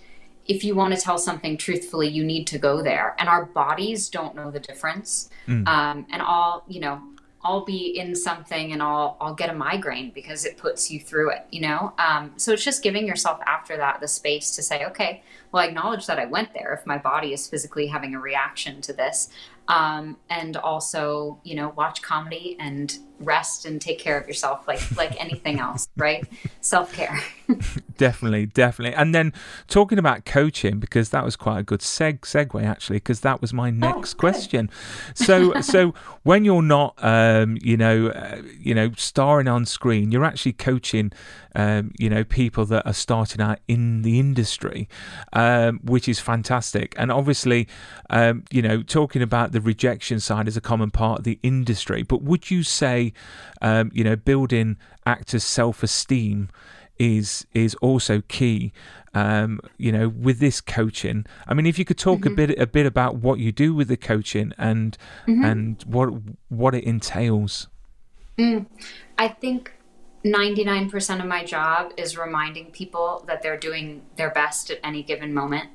[0.48, 3.16] if you want to tell something truthfully you need to go there.
[3.20, 5.30] And our bodies don't know the difference.
[5.48, 5.68] Mm.
[5.68, 7.00] um, and i'll you know
[7.44, 11.30] i'll be in something and i'll i'll get a migraine because it puts you through
[11.30, 11.94] it you know?
[12.00, 15.68] Um, so it's just giving yourself after that the space to say okay well i
[15.68, 19.30] acknowledge that i went there if my body is physically having a reaction to this.
[19.68, 24.95] Um, and also you know watch comedy and rest and take care of yourself like
[24.97, 26.28] like anything else right
[26.62, 27.19] self-care
[27.97, 28.95] definitely, definitely.
[28.95, 29.34] And then
[29.67, 33.54] talking about coaching, because that was quite a good seg- segue actually, because that was
[33.54, 34.69] my next oh, question.
[35.13, 40.25] So, so when you're not, um, you know, uh, you know, starring on screen, you're
[40.25, 41.12] actually coaching,
[41.56, 44.89] um, you know, people that are starting out in the industry,
[45.34, 46.95] um, which is fantastic.
[46.97, 47.67] And obviously,
[48.10, 52.04] um, you know, talking about the rejection side is a common part of the industry.
[52.04, 53.05] But would you say,
[53.62, 56.50] um, you know, building actors' self-esteem
[56.98, 58.72] is is also key.
[59.13, 61.26] Um, you know, with this coaching.
[61.48, 62.34] I mean, if you could talk mm-hmm.
[62.34, 65.46] a bit a bit about what you do with the coaching and mm-hmm.
[65.46, 66.10] and what
[66.50, 67.68] what it entails.
[68.38, 68.65] Mm.
[69.18, 69.72] I think
[70.26, 75.34] 99% of my job is reminding people that they're doing their best at any given
[75.34, 75.70] moment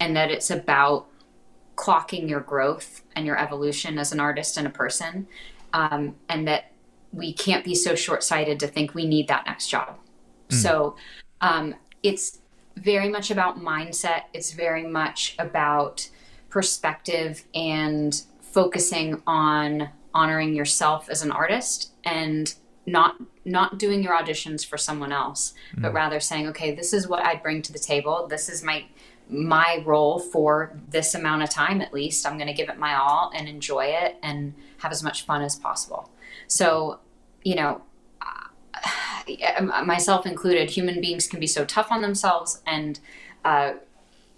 [0.00, 1.06] and that it's about
[1.76, 5.26] clocking your growth and your evolution as an artist and a person
[5.72, 6.72] um, and that
[7.12, 9.98] we can't be so short-sighted to think we need that next job
[10.52, 10.56] Mm.
[10.56, 10.96] So
[11.40, 12.38] um, it's
[12.76, 14.22] very much about mindset.
[14.32, 16.08] It's very much about
[16.50, 22.54] perspective and focusing on honoring yourself as an artist and
[22.84, 25.80] not not doing your auditions for someone else mm.
[25.80, 28.84] but rather saying okay this is what i bring to the table this is my
[29.30, 32.94] my role for this amount of time at least i'm going to give it my
[32.94, 36.10] all and enjoy it and have as much fun as possible
[36.46, 36.98] so
[37.42, 37.82] you know
[39.84, 43.00] myself included, human beings can be so tough on themselves and
[43.44, 43.74] uh,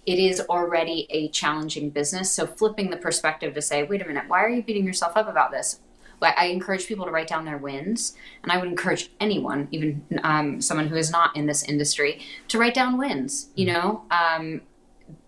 [0.06, 2.30] it is already a challenging business.
[2.30, 5.28] So flipping the perspective to say, wait a minute, why are you beating yourself up
[5.28, 5.80] about this?
[6.22, 10.58] I encourage people to write down their wins, and I would encourage anyone, even um,
[10.62, 13.50] someone who is not in this industry, to write down wins.
[13.54, 14.62] You know, um,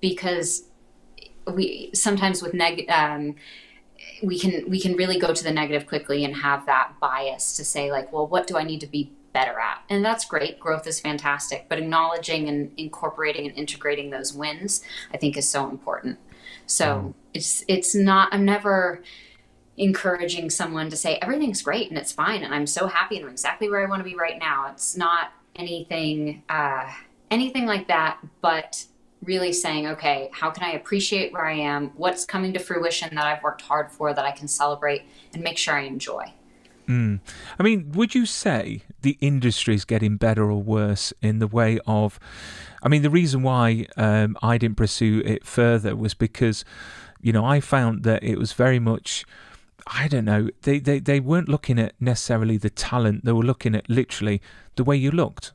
[0.01, 0.63] because
[1.53, 2.89] we sometimes with neg.
[2.89, 3.35] Um,
[4.23, 7.65] we can we can really go to the negative quickly and have that bias to
[7.65, 9.83] say like well what do i need to be better at.
[9.91, 10.59] And that's great.
[10.59, 11.67] Growth is fantastic.
[11.69, 14.81] But acknowledging and incorporating and integrating those wins,
[15.13, 16.19] I think, is so important.
[16.65, 17.15] So mm.
[17.35, 18.31] it's it's not.
[18.33, 19.03] I'm never
[19.77, 23.31] encouraging someone to say everything's great and it's fine and I'm so happy and I'm
[23.31, 24.71] exactly where I want to be right now.
[24.73, 26.91] It's not anything uh,
[27.31, 28.87] anything like that, but
[29.27, 31.89] really saying, okay, how can I appreciate where I am?
[31.97, 35.03] What's coming to fruition that I've worked hard for that I can celebrate
[35.35, 36.33] and make sure I enjoy.
[36.89, 37.21] Mm.
[37.59, 41.81] I mean, would you say the industry is getting better or worse in the way
[41.87, 42.19] of?
[42.83, 46.65] I mean, the reason why um, I didn't pursue it further was because,
[47.21, 49.25] you know, I found that it was very much.
[49.89, 50.49] I don't know.
[50.63, 53.25] They, they they weren't looking at necessarily the talent.
[53.25, 54.41] They were looking at literally
[54.77, 55.53] the way you looked.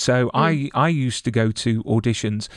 [0.00, 0.30] So mm.
[0.34, 2.48] I I used to go to auditions,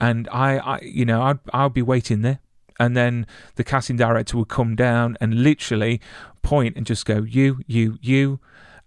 [0.00, 2.38] and I, I you know I'd I'd be waiting there.
[2.78, 6.00] And then the casting director would come down and literally
[6.42, 8.40] point and just go you you you.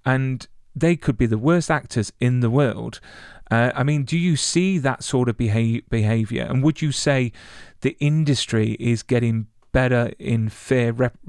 [0.06, 3.00] And they could be the worst actors in the world.
[3.52, 6.44] Uh, i mean do you see that sort of beha- behavior?
[6.50, 7.32] And would you say
[7.82, 11.20] the industry is getting better in fair rep-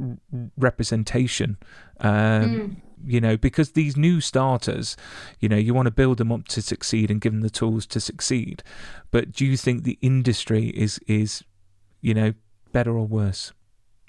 [0.56, 1.58] representation?
[2.00, 2.76] Um, mm.
[3.04, 4.96] You know because these new starters
[5.40, 7.84] you know you want to build them up to succeed and give them the tools
[7.84, 8.62] to succeed
[9.10, 11.44] but do you think the industry is is
[12.00, 12.32] you know
[12.72, 13.52] better or worse?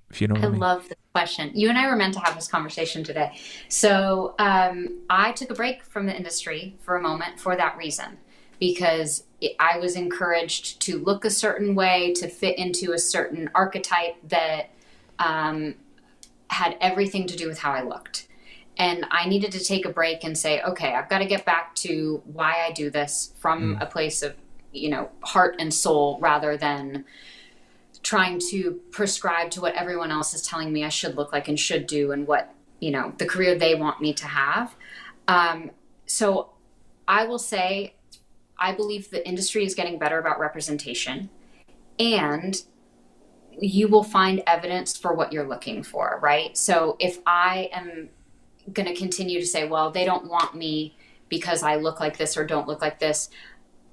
[0.09, 0.59] If you know I, I mean.
[0.59, 1.51] love the question.
[1.53, 3.37] You and I were meant to have this conversation today.
[3.69, 8.17] So um, I took a break from the industry for a moment for that reason,
[8.59, 9.23] because
[9.59, 14.69] I was encouraged to look a certain way, to fit into a certain archetype that
[15.19, 15.75] um,
[16.49, 18.26] had everything to do with how I looked.
[18.77, 21.73] And I needed to take a break and say, okay, I've got to get back
[21.75, 23.81] to why I do this from mm.
[23.81, 24.35] a place of,
[24.71, 27.05] you know, heart and soul rather than
[28.03, 31.59] trying to prescribe to what everyone else is telling me I should look like and
[31.59, 34.75] should do and what, you know, the career they want me to have.
[35.27, 35.71] Um,
[36.05, 36.51] so
[37.07, 37.95] I will say,
[38.59, 41.29] I believe the industry is getting better about representation
[41.99, 42.61] and
[43.59, 46.55] you will find evidence for what you're looking for, right?
[46.55, 48.09] So if I am
[48.73, 50.95] going to continue to say, well, they don't want me
[51.29, 53.29] because I look like this or don't look like this,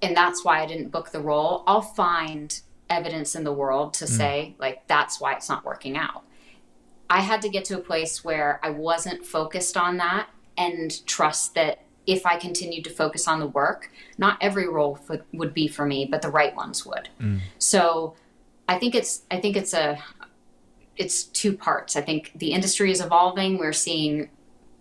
[0.02, 2.60] and that's why I didn't book the role, I'll find
[2.90, 4.08] evidence in the world to mm.
[4.08, 6.22] say like that's why it's not working out.
[7.08, 11.54] I had to get to a place where i wasn't focused on that and trust
[11.54, 15.68] that if i continued to focus on the work not every role f- would be
[15.68, 17.08] for me but the right ones would.
[17.20, 17.40] Mm.
[17.58, 18.14] so
[18.68, 20.02] i think it's i think it's a
[20.96, 21.96] it's two parts.
[21.96, 23.58] I think the industry is evolving.
[23.58, 24.28] We're seeing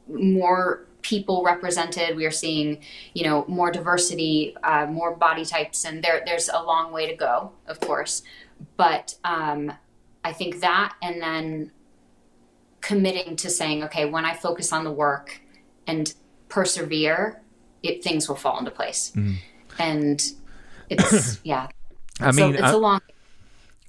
[0.08, 2.16] more people represented.
[2.16, 2.82] We are seeing,
[3.14, 7.16] you know, more diversity, uh, more body types, and there there's a long way to
[7.16, 8.24] go, of course.
[8.78, 9.72] But um,
[10.24, 11.72] I think that, and then
[12.82, 15.42] committing to saying, okay, when I focus on the work
[15.88, 16.14] and
[16.50, 17.42] persevere,
[17.82, 19.12] it, things will fall into place.
[19.16, 19.36] Mm.
[19.80, 20.24] and
[20.90, 21.68] it's yeah.
[22.20, 23.02] I It's mean, it's I- a long.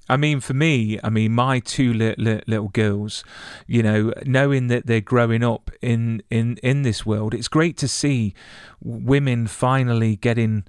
[0.07, 3.23] I mean, for me, I mean, my two little, little girls,
[3.65, 7.87] you know, knowing that they're growing up in, in, in this world, it's great to
[7.87, 8.35] see
[8.83, 10.65] women finally getting,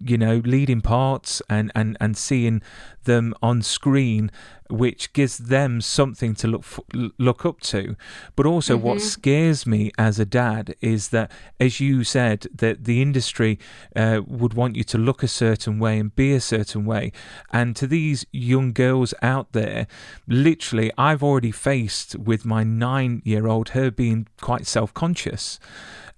[0.00, 2.62] you know, leading parts and, and, and seeing
[3.04, 4.30] them on screen,
[4.70, 6.80] which gives them something to look f-
[7.18, 7.96] look up to.
[8.36, 13.00] But also, what scares me as a dad is that, as you said, that the
[13.02, 13.58] industry
[13.96, 17.12] uh, would want you to look a certain way and be a certain way.
[17.52, 19.86] And to these young girls out there,
[20.26, 25.58] literally, I've already faced with my nine year old her being quite self conscious.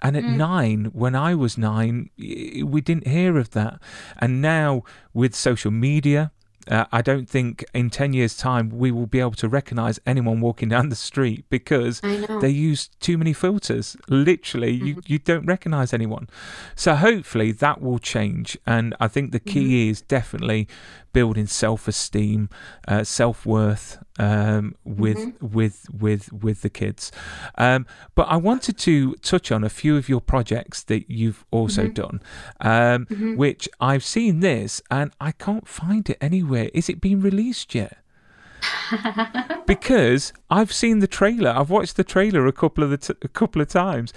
[0.02, 3.78] And at nine, when I was nine, we didn't hear of that.
[4.18, 4.82] And now
[5.12, 6.32] with social media,
[6.68, 10.40] uh, I don't think in 10 years' time we will be able to recognize anyone
[10.40, 12.00] walking down the street because
[12.40, 13.96] they use too many filters.
[14.08, 16.28] Literally, you, you don't recognize anyone.
[16.76, 18.58] So hopefully that will change.
[18.66, 20.68] And I think the key is definitely
[21.12, 22.48] building self esteem,
[22.88, 27.10] uh, self worth um, with, with, with, with the kids.
[27.56, 31.88] Um, but I wanted to touch on a few of your projects that you've also
[31.88, 32.20] done,
[32.60, 33.06] um,
[33.36, 36.70] which I've seen this and I can't find it anywhere.
[36.74, 37.98] Is it been released yet?
[39.66, 41.50] because I've seen the trailer.
[41.50, 44.12] I've watched the trailer a couple of the t- a couple of times,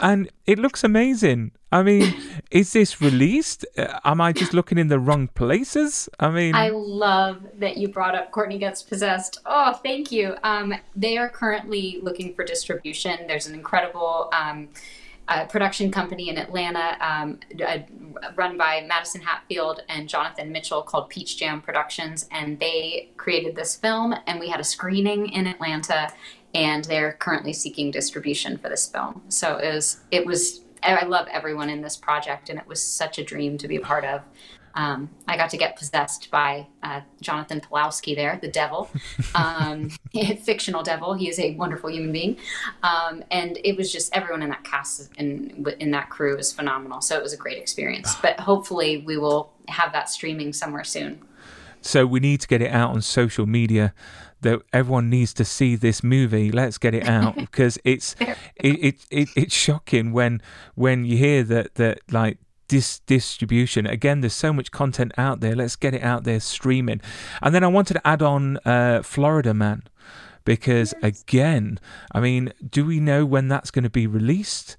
[0.00, 1.52] and it looks amazing.
[1.70, 2.14] I mean,
[2.50, 3.66] is this released?
[3.76, 6.08] Uh, Am I just looking in the wrong places?
[6.18, 9.40] I mean, I love that you brought up Courtney Gets Possessed.
[9.46, 10.36] Oh, thank you.
[10.42, 13.26] Um, they are currently looking for distribution.
[13.26, 14.68] There's an incredible um,
[15.28, 17.38] uh, production company in Atlanta um,
[18.34, 22.26] run by Madison Hatfield and Jonathan Mitchell called Peach Jam Productions.
[22.30, 26.10] And they created this film, and we had a screening in Atlanta.
[26.54, 29.20] And they're currently seeking distribution for this film.
[29.28, 33.18] So it was, it was, I love everyone in this project, and it was such
[33.18, 34.22] a dream to be a part of.
[34.74, 38.90] Um, I got to get possessed by uh, Jonathan Pulowski there, the devil,
[39.34, 39.90] um,
[40.42, 41.14] fictional devil.
[41.14, 42.36] He is a wonderful human being,
[42.82, 47.00] um, and it was just everyone in that cast and in that crew is phenomenal.
[47.00, 48.14] So it was a great experience.
[48.22, 51.22] But hopefully, we will have that streaming somewhere soon.
[51.80, 53.92] so we need to get it out on social media.
[54.42, 56.52] That everyone needs to see this movie.
[56.52, 60.40] Let's get it out because it's it, it, it it's shocking when
[60.76, 62.38] when you hear that that like
[62.68, 67.00] this distribution again there's so much content out there let's get it out there streaming
[67.42, 69.82] and then i wanted to add on uh florida man
[70.44, 71.78] because again
[72.12, 74.76] i mean do we know when that's going to be released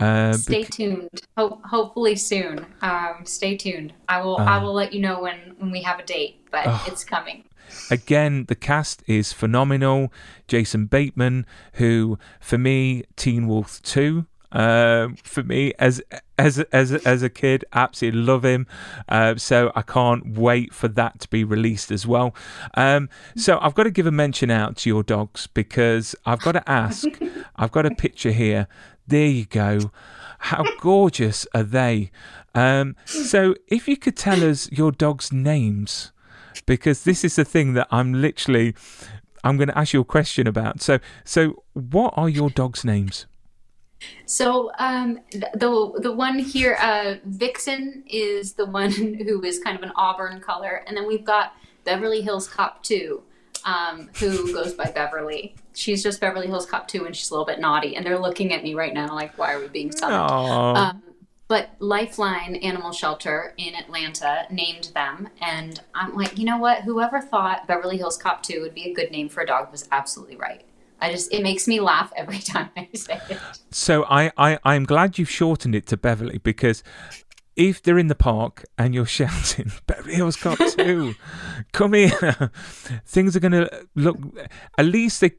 [0.00, 1.22] uh Stay bec- tuned.
[1.36, 2.64] Ho- hopefully soon.
[2.80, 3.92] Um, stay tuned.
[4.08, 4.38] I will.
[4.38, 7.44] I will let you know when when we have a date, but it's coming.
[7.90, 10.12] again the cast is phenomenal
[10.48, 16.02] jason bateman who for me teen wolf 2 um, for me as
[16.38, 18.66] as as as a kid I absolutely love him.
[19.08, 22.34] Uh, so i can't wait for that to be released as well.
[22.74, 26.52] Um, so i've got to give a mention out to your dogs because i've got
[26.52, 27.06] to ask
[27.56, 28.66] i've got a picture here.
[29.06, 29.90] There you go.
[30.38, 32.12] How gorgeous are they?
[32.54, 36.12] Um, so if you could tell us your dogs names
[36.66, 38.74] because this is the thing that I'm literally
[39.42, 40.80] I'm going to ask you a question about.
[40.80, 43.26] So so what are your dogs' names?
[44.26, 49.82] So um, the the one here, uh, Vixen, is the one who is kind of
[49.82, 53.22] an auburn color, and then we've got Beverly Hills Cop Two,
[53.64, 55.54] um, who goes by Beverly.
[55.74, 58.52] She's just Beverly Hills Cop Two, and she's a little bit naughty, and they're looking
[58.52, 60.30] at me right now like, "Why are we being summoned?"
[60.76, 61.02] Um,
[61.50, 66.82] but Lifeline Animal Shelter in Atlanta named them, and I'm like, you know what?
[66.82, 69.88] Whoever thought Beverly Hills Cop Two would be a good name for a dog was
[69.90, 70.62] absolutely right.
[71.00, 73.38] I just it makes me laugh every time I say it.
[73.70, 76.82] so I, I I'm glad you've shortened it to Beverly because
[77.56, 81.14] if they're in the park and you're shouting Beverly Hills Cop 2,
[81.72, 82.50] come here,
[83.04, 84.18] things are going to look.
[84.78, 85.32] At least they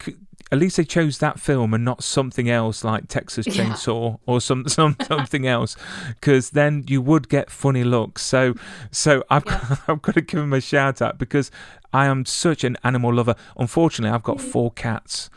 [0.51, 3.53] at least they chose that film and not something else like Texas Yeah.
[3.53, 8.21] Chainsaw or some, some something else, because then you would get funny looks.
[8.23, 8.55] So
[8.91, 11.51] so I've got, I've got to give them a shout out because
[11.93, 13.35] I am such an animal lover.
[13.57, 14.51] Unfortunately, I've got mm.
[14.51, 15.29] four cats.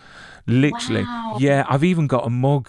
[0.47, 1.37] Literally, Wow.
[1.41, 1.65] yeah.
[1.69, 2.69] I've even got a mug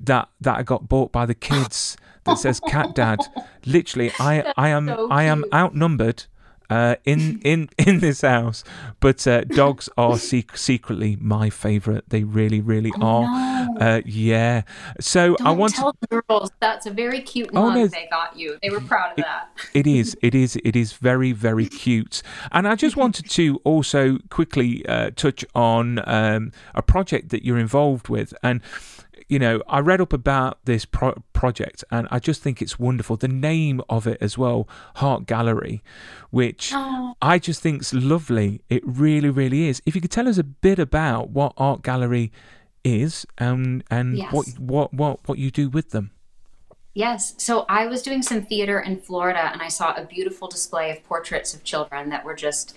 [0.00, 3.18] that that I got bought by the kids that says "Cat Dad."
[3.66, 6.24] Literally, I I am so I am outnumbered
[6.70, 8.62] uh, in in in this house,
[9.00, 12.08] but uh, dogs are sec- secretly my favourite.
[12.08, 13.22] They really really are.
[13.22, 13.55] no.
[13.80, 14.62] Uh, yeah.
[15.00, 17.86] So Don't I want to tell the girls that's a very cute Oh, mug no.
[17.86, 18.58] they got you.
[18.62, 19.50] They were proud of that.
[19.74, 20.16] It is.
[20.26, 20.56] It is.
[20.64, 22.22] It is very, very cute.
[22.50, 27.58] And I just wanted to also quickly uh, touch on um, a project that you're
[27.58, 28.34] involved with.
[28.42, 28.60] And
[29.28, 33.16] you know, I read up about this pro- project and I just think it's wonderful.
[33.16, 35.82] The name of it as well, Heart Gallery,
[36.30, 37.14] which oh.
[37.20, 38.62] I just think's lovely.
[38.68, 39.82] It really, really is.
[39.84, 42.30] If you could tell us a bit about what Heart Gallery
[42.86, 44.32] is and and yes.
[44.32, 46.12] what what what what you do with them.
[46.94, 47.34] Yes.
[47.36, 51.04] So I was doing some theater in Florida and I saw a beautiful display of
[51.04, 52.74] portraits of children that were just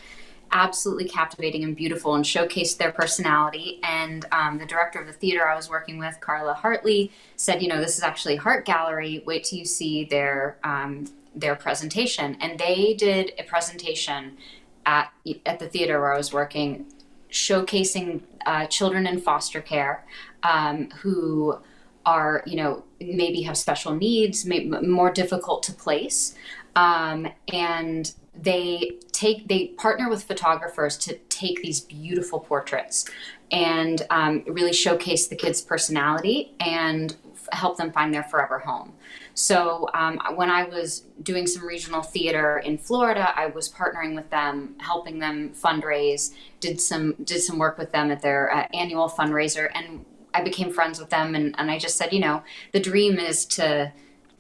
[0.51, 3.79] absolutely captivating and beautiful and showcased their personality.
[3.83, 7.69] And um, the director of the theater I was working with, Carla Hartley, said, you
[7.69, 9.23] know, this is actually Heart Gallery.
[9.25, 11.05] Wait till you see their um,
[11.35, 12.35] their presentation.
[12.41, 14.37] And they did a presentation
[14.85, 15.13] at
[15.45, 16.87] at the theater where I was working,
[17.31, 20.05] showcasing uh, children in foster care
[20.43, 21.57] um, who
[22.05, 26.35] are, you know, maybe have special needs, maybe more difficult to place.
[26.75, 33.09] Um, and they take they partner with photographers to take these beautiful portraits
[33.51, 38.93] and um, really showcase the kids' personality and f- help them find their forever home.
[39.33, 44.29] So um, when I was doing some regional theater in Florida, I was partnering with
[44.29, 46.33] them, helping them fundraise.
[46.59, 50.71] Did some did some work with them at their uh, annual fundraiser, and I became
[50.71, 51.35] friends with them.
[51.35, 53.91] And, and I just said, you know, the dream is to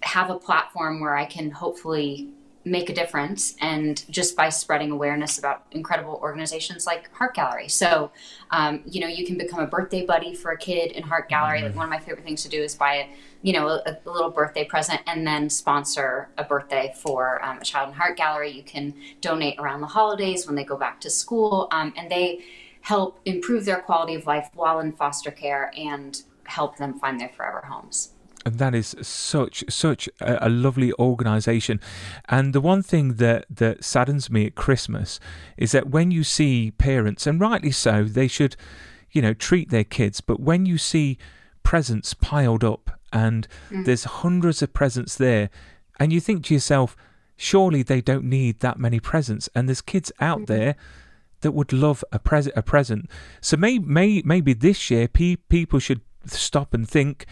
[0.01, 2.29] have a platform where I can hopefully
[2.65, 7.69] make a difference and just by spreading awareness about incredible organizations like heart gallery.
[7.69, 8.11] So
[8.51, 11.61] um, you know you can become a birthday buddy for a kid in heart gallery.
[11.61, 11.77] Like mm-hmm.
[11.77, 13.09] one of my favorite things to do is buy a
[13.41, 17.63] you know a, a little birthday present and then sponsor a birthday for um, a
[17.63, 18.51] child in heart gallery.
[18.51, 22.43] You can donate around the holidays when they go back to school um, and they
[22.81, 27.29] help improve their quality of life while in foster care and help them find their
[27.29, 28.13] forever homes
[28.45, 31.79] and that is such such a, a, lovely organization
[32.27, 35.19] and the one thing that that saddens me at christmas
[35.57, 38.55] is that when you see parents and rightly so they should
[39.11, 41.17] you know treat their kids but when you see
[41.63, 43.85] presents piled up and mm.
[43.85, 45.49] there's hundreds of presents there
[45.99, 46.95] and you think to yourself
[47.35, 50.53] surely they don't need that many presents and there's kids out mm-hmm.
[50.53, 50.75] there
[51.41, 53.09] that would love a present a present
[53.41, 57.25] so may, may, maybe this year pe- people should stop and think,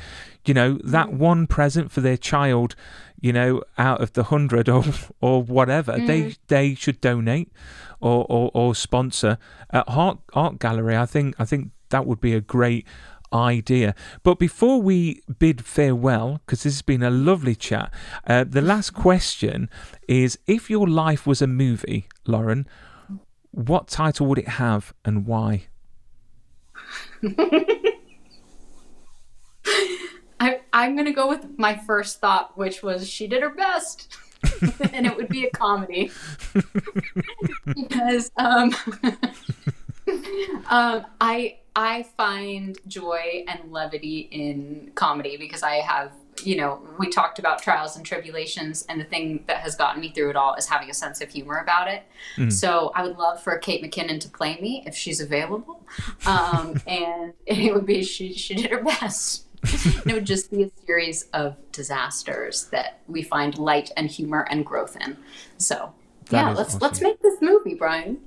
[0.46, 1.18] you know, that mm.
[1.18, 2.76] one present for their child,
[3.20, 4.84] you know, out of the hundred or
[5.22, 6.08] or whatever, mm.
[6.08, 7.52] they they should donate
[8.00, 9.38] or, or, or sponsor
[9.72, 10.96] at art heart gallery.
[10.96, 12.86] I think I think that would be a great
[13.34, 13.94] idea.
[14.24, 17.94] But before we bid farewell, because this has been a lovely chat,
[18.26, 19.70] uh, the last question
[20.08, 22.68] is: If your life was a movie, Lauren,
[23.52, 25.68] what title would it have and why?
[30.40, 34.16] I, I'm going to go with my first thought, which was she did her best.
[34.94, 36.12] and it would be a comedy.
[37.76, 38.74] because um,
[40.70, 46.12] um, I I find joy and levity in comedy because I have,
[46.44, 50.10] you know, we talked about trials and tribulations, and the thing that has gotten me
[50.10, 52.04] through it all is having a sense of humor about it.
[52.38, 52.52] Mm.
[52.52, 55.86] So I would love for Kate McKinnon to play me if she's available,
[56.26, 59.47] um, and it would be she she did her best
[60.06, 64.66] it would just be a series of disasters that we find light and humor and
[64.66, 65.18] growth in.
[65.58, 65.94] So
[66.30, 66.80] that yeah, let's awesome.
[66.82, 68.20] let's make this movie, Brian.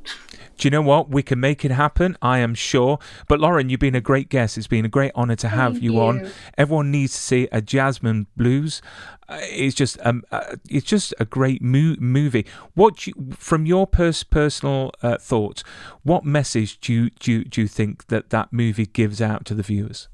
[0.57, 1.09] Do you know what?
[1.09, 2.99] We can make it happen, I am sure.
[3.29, 4.59] But Lauren, you've been a great guest.
[4.59, 6.31] It's been a great honor to have you, you, on.
[6.59, 8.83] Everyone needs to see a Jazzman's Blues.
[9.29, 12.47] Uh, it's just um, uh, it's just a great mo- movie.
[12.75, 15.63] What you, from your pers- personal uh, thoughts,
[16.03, 19.55] what message do you, do you do you think that that movie gives out to
[19.55, 20.09] the viewers?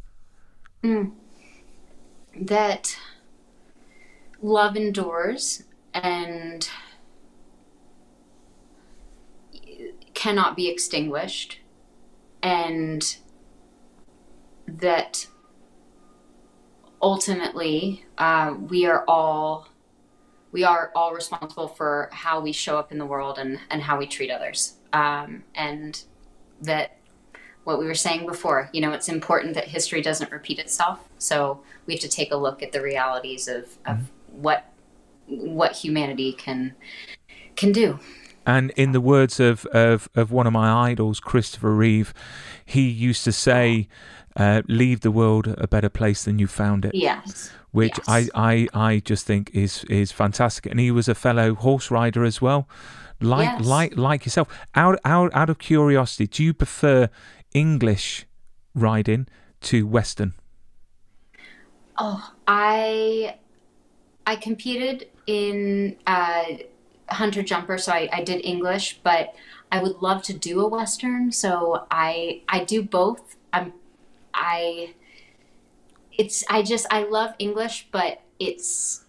[0.82, 1.12] Mm.
[2.40, 2.96] That
[4.42, 5.64] love endures
[5.94, 6.68] and
[10.14, 11.60] cannot be extinguished,
[12.42, 13.16] and
[14.66, 15.26] that
[17.00, 19.68] ultimately uh, we are all
[20.52, 23.98] we are all responsible for how we show up in the world and, and how
[23.98, 26.04] we treat others um, and
[26.62, 26.96] that
[27.66, 28.70] what we were saying before.
[28.72, 31.00] You know, it's important that history doesn't repeat itself.
[31.18, 34.42] So we have to take a look at the realities of, of mm-hmm.
[34.42, 34.70] what
[35.26, 36.76] what humanity can
[37.56, 37.98] can do.
[38.46, 42.14] And in the words of, of, of one of my idols, Christopher Reeve,
[42.64, 43.88] he used to say,
[44.36, 47.50] uh, "Leave the world a better place than you found it." Yes.
[47.72, 48.30] Which yes.
[48.32, 50.66] I, I, I just think is is fantastic.
[50.66, 52.68] And he was a fellow horse rider as well,
[53.20, 53.66] like yes.
[53.66, 54.48] like like yourself.
[54.76, 57.10] Out out out of curiosity, do you prefer
[57.56, 58.26] English
[58.74, 59.26] riding
[59.62, 60.34] to Western?
[61.96, 63.36] Oh, I
[64.26, 66.44] I competed in uh,
[67.08, 69.34] hunter jumper, so I, I did English, but
[69.72, 73.36] I would love to do a Western, so I I do both.
[73.54, 73.72] I'm
[74.34, 74.94] I
[76.12, 79.06] it's I just I love English, but it's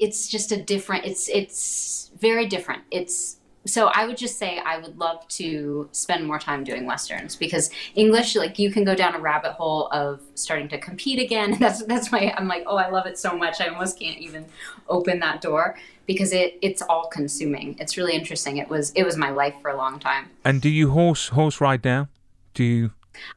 [0.00, 1.04] it's just a different.
[1.04, 2.84] It's it's very different.
[2.90, 3.37] It's
[3.68, 7.70] so I would just say I would love to spend more time doing westerns because
[7.94, 11.56] English, like you can go down a rabbit hole of starting to compete again.
[11.60, 13.60] That's that's why I'm like, oh, I love it so much.
[13.60, 14.46] I almost can't even
[14.88, 17.76] open that door because it it's all consuming.
[17.78, 18.56] It's really interesting.
[18.56, 20.30] It was it was my life for a long time.
[20.44, 22.08] And do you horse horse ride now?
[22.54, 22.92] Do you?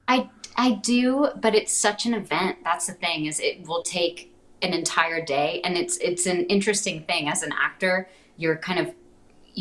[0.08, 2.60] I I do, but it's such an event.
[2.64, 7.04] That's the thing is it will take an entire day and it's it's an interesting
[7.04, 8.08] thing as an actor.
[8.38, 8.94] You're kind of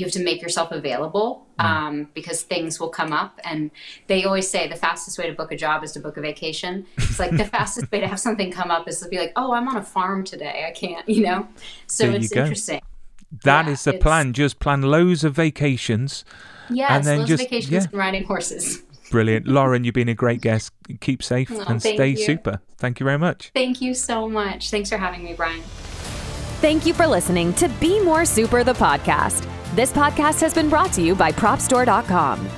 [0.00, 3.38] you have to make yourself available um, because things will come up.
[3.44, 3.70] And
[4.08, 6.86] they always say the fastest way to book a job is to book a vacation.
[6.96, 9.52] It's like the fastest way to have something come up is to be like, oh,
[9.52, 10.64] I'm on a farm today.
[10.66, 11.46] I can't, you know?
[11.86, 12.80] So There it's interesting.
[13.44, 14.32] That Yeah, is the plan.
[14.32, 16.24] Just plan loads of vacations.
[16.68, 17.82] Yes, then those just- vacations yeah.
[17.84, 18.82] and riding horses.
[19.10, 19.46] Brilliant.
[19.48, 20.72] Lauren, you've been a great guest.
[21.00, 22.16] Keep safe Oh, and stay you.
[22.16, 22.60] super.
[22.78, 23.50] Thank you very much.
[23.54, 24.70] Thank you so much.
[24.70, 25.60] Thanks for having me, Brian.
[26.60, 29.46] Thank you for listening to Be More Super, the podcast.
[29.72, 32.48] This podcast has been brought to you by PropStore.com.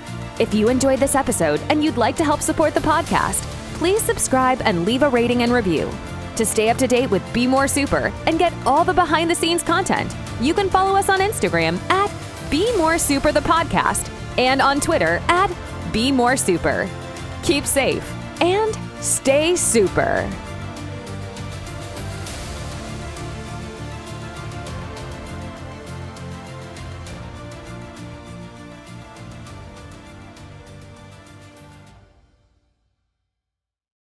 [0.41, 3.43] If you enjoyed this episode and you'd like to help support the podcast,
[3.75, 5.91] please subscribe and leave a rating and review.
[6.37, 9.35] To stay up to date with Be More Super and get all the behind the
[9.35, 10.11] scenes content,
[10.41, 12.11] you can follow us on Instagram at
[12.51, 15.55] Be More Super, the podcast, and on Twitter at
[15.93, 16.89] Be More Super.
[17.43, 18.11] Keep safe
[18.41, 20.27] and stay super.